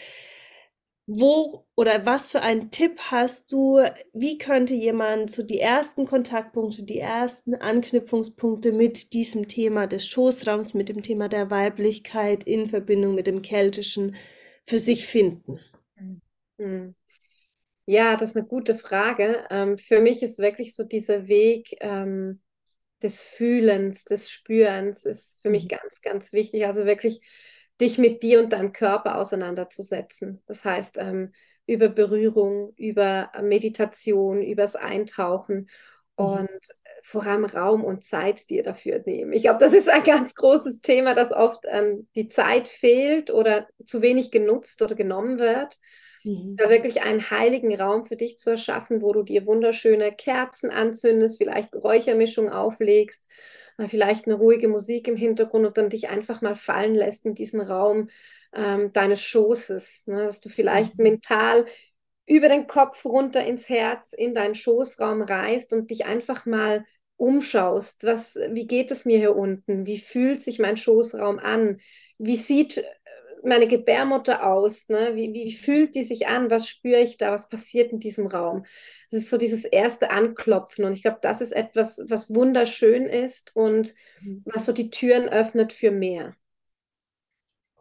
wo 1.06 1.65
oder 1.75 2.06
was 2.06 2.29
für 2.29 2.41
einen 2.41 2.71
Tipp 2.71 2.97
hast 3.12 3.51
du, 3.51 3.79
wie 4.13 4.38
könnte 4.38 4.73
jemand 4.73 5.32
so 5.32 5.43
die 5.43 5.60
ersten 5.60 6.06
Kontaktpunkte, 6.06 6.84
die 6.84 6.99
ersten 6.99 7.56
Anknüpfungspunkte 7.56 8.71
mit 8.71 9.12
diesem 9.13 9.47
Thema 9.49 9.88
des 9.88 10.08
Schoßraums, 10.08 10.73
mit 10.73 10.88
dem 10.89 11.01
Thema 11.03 11.27
der 11.29 11.49
Weiblichkeit 11.49 12.45
in 12.45 12.69
Verbindung 12.69 13.15
mit 13.15 13.27
dem 13.27 13.41
Keltischen 13.41 14.15
für 14.65 14.79
sich 14.79 15.06
finden? 15.08 15.60
Mhm. 16.58 16.95
Ja, 17.86 18.15
das 18.15 18.30
ist 18.30 18.38
eine 18.38 18.48
gute 18.48 18.76
Frage. 18.76 19.46
Ähm, 19.50 19.78
für 19.78 20.00
mich 20.00 20.24
ist 20.24 20.39
wirklich 20.39 20.74
so 20.74 20.84
dieser 20.84 21.28
Weg 21.28 21.76
ähm, 21.82 22.41
des 23.02 23.22
Fühlens, 23.22 24.06
des 24.06 24.32
Spürens, 24.32 25.06
ist 25.06 25.41
für 25.41 25.50
mich 25.50 25.65
mhm. 25.65 25.69
ganz, 25.69 26.02
ganz 26.02 26.34
wichtig. 26.34 26.65
Also 26.65 26.86
wirklich 26.86 27.22
dich 27.82 27.98
mit 27.98 28.24
dir 28.24 28.39
und 28.39 28.54
deinem 28.54 28.72
Körper 28.72 29.17
auseinanderzusetzen. 29.17 30.41
Das 30.46 30.63
heißt, 30.63 30.98
ähm, 31.00 31.34
über 31.65 31.89
Berührung, 31.89 32.74
über 32.78 33.32
Meditation, 33.41 34.41
übers 34.41 34.76
Eintauchen 34.76 35.69
mhm. 36.17 36.26
und 36.26 36.60
vor 37.02 37.24
allem 37.26 37.43
Raum 37.43 37.84
und 37.84 38.06
Zeit 38.06 38.50
dir 38.50 38.63
dafür 38.63 39.02
nehmen. 39.06 39.34
Ich 39.34 39.43
glaube, 39.43 39.60
das 39.60 39.74
ist 39.74 39.89
ein 39.89 40.04
ganz 40.04 40.36
großes 40.36 40.80
Thema, 40.80 41.15
dass 41.15 41.34
oft 41.34 41.65
die 42.15 42.30
Zeit 42.30 42.69
fehlt 42.69 43.30
oder 43.30 43.67
zu 43.84 44.02
wenig 44.02 44.32
genutzt 44.32 44.82
oder 44.82 44.96
genommen 44.96 45.38
wird. 45.38 45.78
Mhm. 46.23 46.55
Da 46.55 46.69
wirklich 46.69 47.01
einen 47.01 47.29
heiligen 47.29 47.75
Raum 47.75 48.05
für 48.05 48.15
dich 48.15 48.38
zu 48.38 48.51
erschaffen, 48.51 49.01
wo 49.01 49.13
du 49.13 49.23
dir 49.23 49.45
wunderschöne 49.45 50.12
Kerzen 50.12 50.71
anzündest, 50.71 51.38
vielleicht 51.38 51.75
Räuchermischung 51.75 52.49
auflegst, 52.49 53.29
äh, 53.77 53.88
vielleicht 53.88 54.25
eine 54.25 54.36
ruhige 54.36 54.67
Musik 54.67 55.07
im 55.07 55.15
Hintergrund 55.15 55.65
und 55.65 55.77
dann 55.77 55.89
dich 55.89 56.09
einfach 56.09 56.41
mal 56.41 56.55
fallen 56.55 56.95
lässt 56.95 57.25
in 57.25 57.33
diesen 57.33 57.62
Raum 57.62 58.09
ähm, 58.53 58.91
deines 58.93 59.21
Schoßes, 59.21 60.07
ne? 60.07 60.25
dass 60.25 60.39
du 60.39 60.49
vielleicht 60.49 60.97
mhm. 60.97 61.03
mental 61.03 61.65
über 62.25 62.47
den 62.47 62.67
Kopf 62.67 63.03
runter 63.03 63.45
ins 63.45 63.67
Herz, 63.67 64.13
in 64.13 64.33
deinen 64.33 64.55
Schoßraum 64.55 65.21
reist 65.21 65.73
und 65.73 65.91
dich 65.91 66.05
einfach 66.05 66.45
mal 66.45 66.86
umschaust, 67.17 68.03
was, 68.03 68.39
wie 68.51 68.65
geht 68.65 68.91
es 68.91 69.05
mir 69.05 69.17
hier 69.17 69.36
unten? 69.36 69.86
Wie 69.86 69.99
fühlt 69.99 70.41
sich 70.41 70.59
mein 70.59 70.77
Schoßraum 70.77 71.39
an? 71.39 71.79
Wie 72.17 72.36
sieht 72.36 72.83
meine 73.43 73.67
Gebärmutter 73.67 74.45
aus? 74.45 74.89
Ne? 74.89 75.15
Wie, 75.15 75.34
wie 75.34 75.51
fühlt 75.53 75.95
die 75.95 76.03
sich 76.03 76.27
an? 76.27 76.49
Was 76.49 76.67
spüre 76.67 77.01
ich 77.01 77.17
da? 77.17 77.32
Was 77.32 77.49
passiert 77.49 77.91
in 77.91 77.99
diesem 77.99 78.27
Raum? 78.27 78.65
Das 79.12 79.21
ist 79.21 79.29
so 79.29 79.38
dieses 79.38 79.65
erste 79.65 80.10
Anklopfen. 80.10 80.86
Und 80.86 80.93
ich 80.93 81.01
glaube, 81.01 81.19
das 81.21 81.41
ist 81.41 81.51
etwas, 81.51 82.01
was 82.08 82.34
wunderschön 82.34 83.06
ist 83.06 83.56
und 83.56 83.93
mhm. 84.21 84.43
was 84.45 84.65
so 84.65 84.73
die 84.73 84.89
Türen 84.89 85.29
öffnet 85.29 85.73
für 85.73 85.91
mehr. 85.91 86.36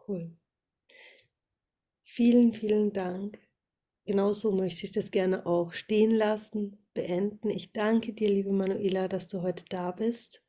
Cool. 0.07 0.31
Vielen, 2.03 2.53
vielen 2.53 2.93
Dank. 2.93 3.39
Genauso 4.05 4.51
möchte 4.51 4.85
ich 4.85 4.91
das 4.91 5.11
gerne 5.11 5.45
auch 5.45 5.71
stehen 5.71 6.11
lassen, 6.11 6.77
beenden. 6.93 7.49
Ich 7.49 7.71
danke 7.71 8.13
dir, 8.13 8.29
liebe 8.29 8.51
Manuela, 8.51 9.07
dass 9.07 9.27
du 9.29 9.41
heute 9.41 9.63
da 9.69 9.91
bist 9.91 10.43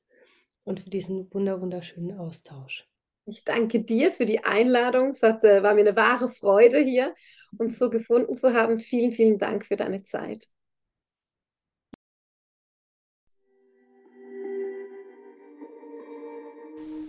und 0.64 0.81
für 0.81 0.90
diesen 0.90 1.33
wunderschönen 1.33 2.18
Austausch. 2.18 2.87
Ich 3.26 3.42
danke 3.44 3.80
dir 3.80 4.12
für 4.12 4.26
die 4.26 4.44
Einladung. 4.44 5.10
Es 5.10 5.22
hat, 5.22 5.44
äh, 5.44 5.62
war 5.62 5.74
mir 5.74 5.80
eine 5.80 5.96
wahre 5.96 6.28
Freude 6.28 6.78
hier, 6.80 7.14
uns 7.56 7.78
so 7.78 7.88
gefunden 7.88 8.34
zu 8.34 8.52
haben. 8.52 8.78
Vielen, 8.78 9.12
vielen 9.12 9.38
Dank 9.38 9.64
für 9.64 9.76
deine 9.76 10.02
Zeit. 10.02 10.46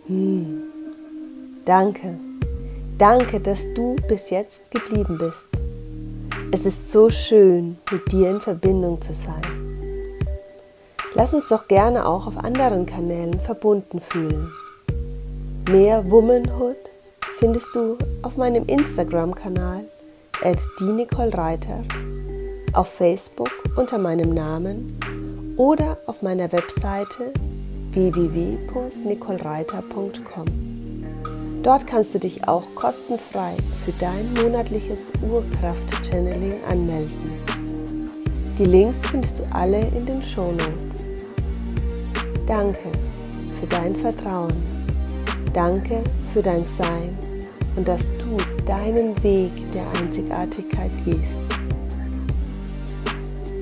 Hm. 0.08 0.64
Danke. 1.66 2.18
Danke, 2.98 3.42
dass 3.42 3.74
du 3.74 3.98
bis 4.08 4.30
jetzt 4.30 4.72
geblieben 4.72 5.18
bist. 5.18 5.48
Es 6.52 6.66
ist 6.66 6.92
so 6.92 7.10
schön, 7.10 7.78
mit 7.92 8.10
dir 8.12 8.30
in 8.30 8.40
Verbindung 8.40 9.02
zu 9.02 9.14
sein. 9.14 9.42
Lass 11.14 11.34
uns 11.34 11.50
doch 11.50 11.68
gerne 11.68 12.06
auch 12.06 12.28
auf 12.28 12.38
anderen 12.38 12.86
Kanälen 12.86 13.40
verbunden 13.42 14.00
fühlen. 14.00 14.52
Mehr 15.72 16.04
Womanhood 16.12 16.76
findest 17.40 17.74
du 17.74 17.98
auf 18.22 18.38
meinem 18.38 18.68
Instagram-Kanal 18.68 19.86
at 20.44 20.62
Reiter, 21.34 21.82
auf 22.74 22.90
Facebook 22.90 23.50
unter 23.76 23.98
meinem 23.98 24.36
Namen 24.36 24.96
oder 25.58 25.98
auf 26.06 26.22
meiner 26.22 26.52
Webseite 26.52 27.34
www.nicolereiter.com. 27.94 30.46
Dort 31.64 31.88
kannst 31.88 32.14
du 32.14 32.20
dich 32.20 32.48
auch 32.48 32.66
kostenfrei 32.76 33.56
für 33.84 33.94
dein 33.94 34.32
monatliches 34.36 35.10
Urkraft-Channeling 35.28 36.64
anmelden. 36.70 37.34
Die 38.60 38.66
Links 38.66 39.00
findest 39.10 39.40
du 39.40 39.44
alle 39.52 39.80
in 39.80 40.06
den 40.06 40.22
Shownotes. 40.22 41.08
Danke 42.46 42.92
für 43.60 43.66
dein 43.66 43.96
Vertrauen. 43.96 44.75
Danke 45.56 46.04
für 46.34 46.42
dein 46.42 46.66
Sein 46.66 47.18
und 47.78 47.88
dass 47.88 48.02
du 48.18 48.36
deinen 48.66 49.16
Weg 49.24 49.52
der 49.72 49.88
Einzigartigkeit 50.02 50.92
gehst. 51.06 51.40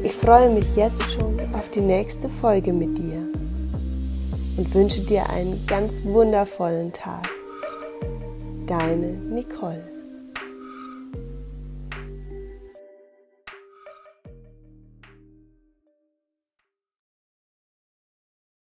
Ich 0.01 0.13
freue 0.13 0.49
mich 0.49 0.75
jetzt 0.75 1.03
schon 1.12 1.38
auf 1.53 1.69
die 1.69 1.82
nächste 1.82 2.29
Folge 2.29 2.73
mit 2.73 2.97
dir 2.97 3.19
und 4.58 4.73
wünsche 4.73 5.01
dir 5.01 5.29
einen 5.29 5.63
ganz 5.67 5.93
wundervollen 6.03 6.91
Tag. 6.93 7.29
Deine 8.65 9.12
Nicole. 9.12 9.92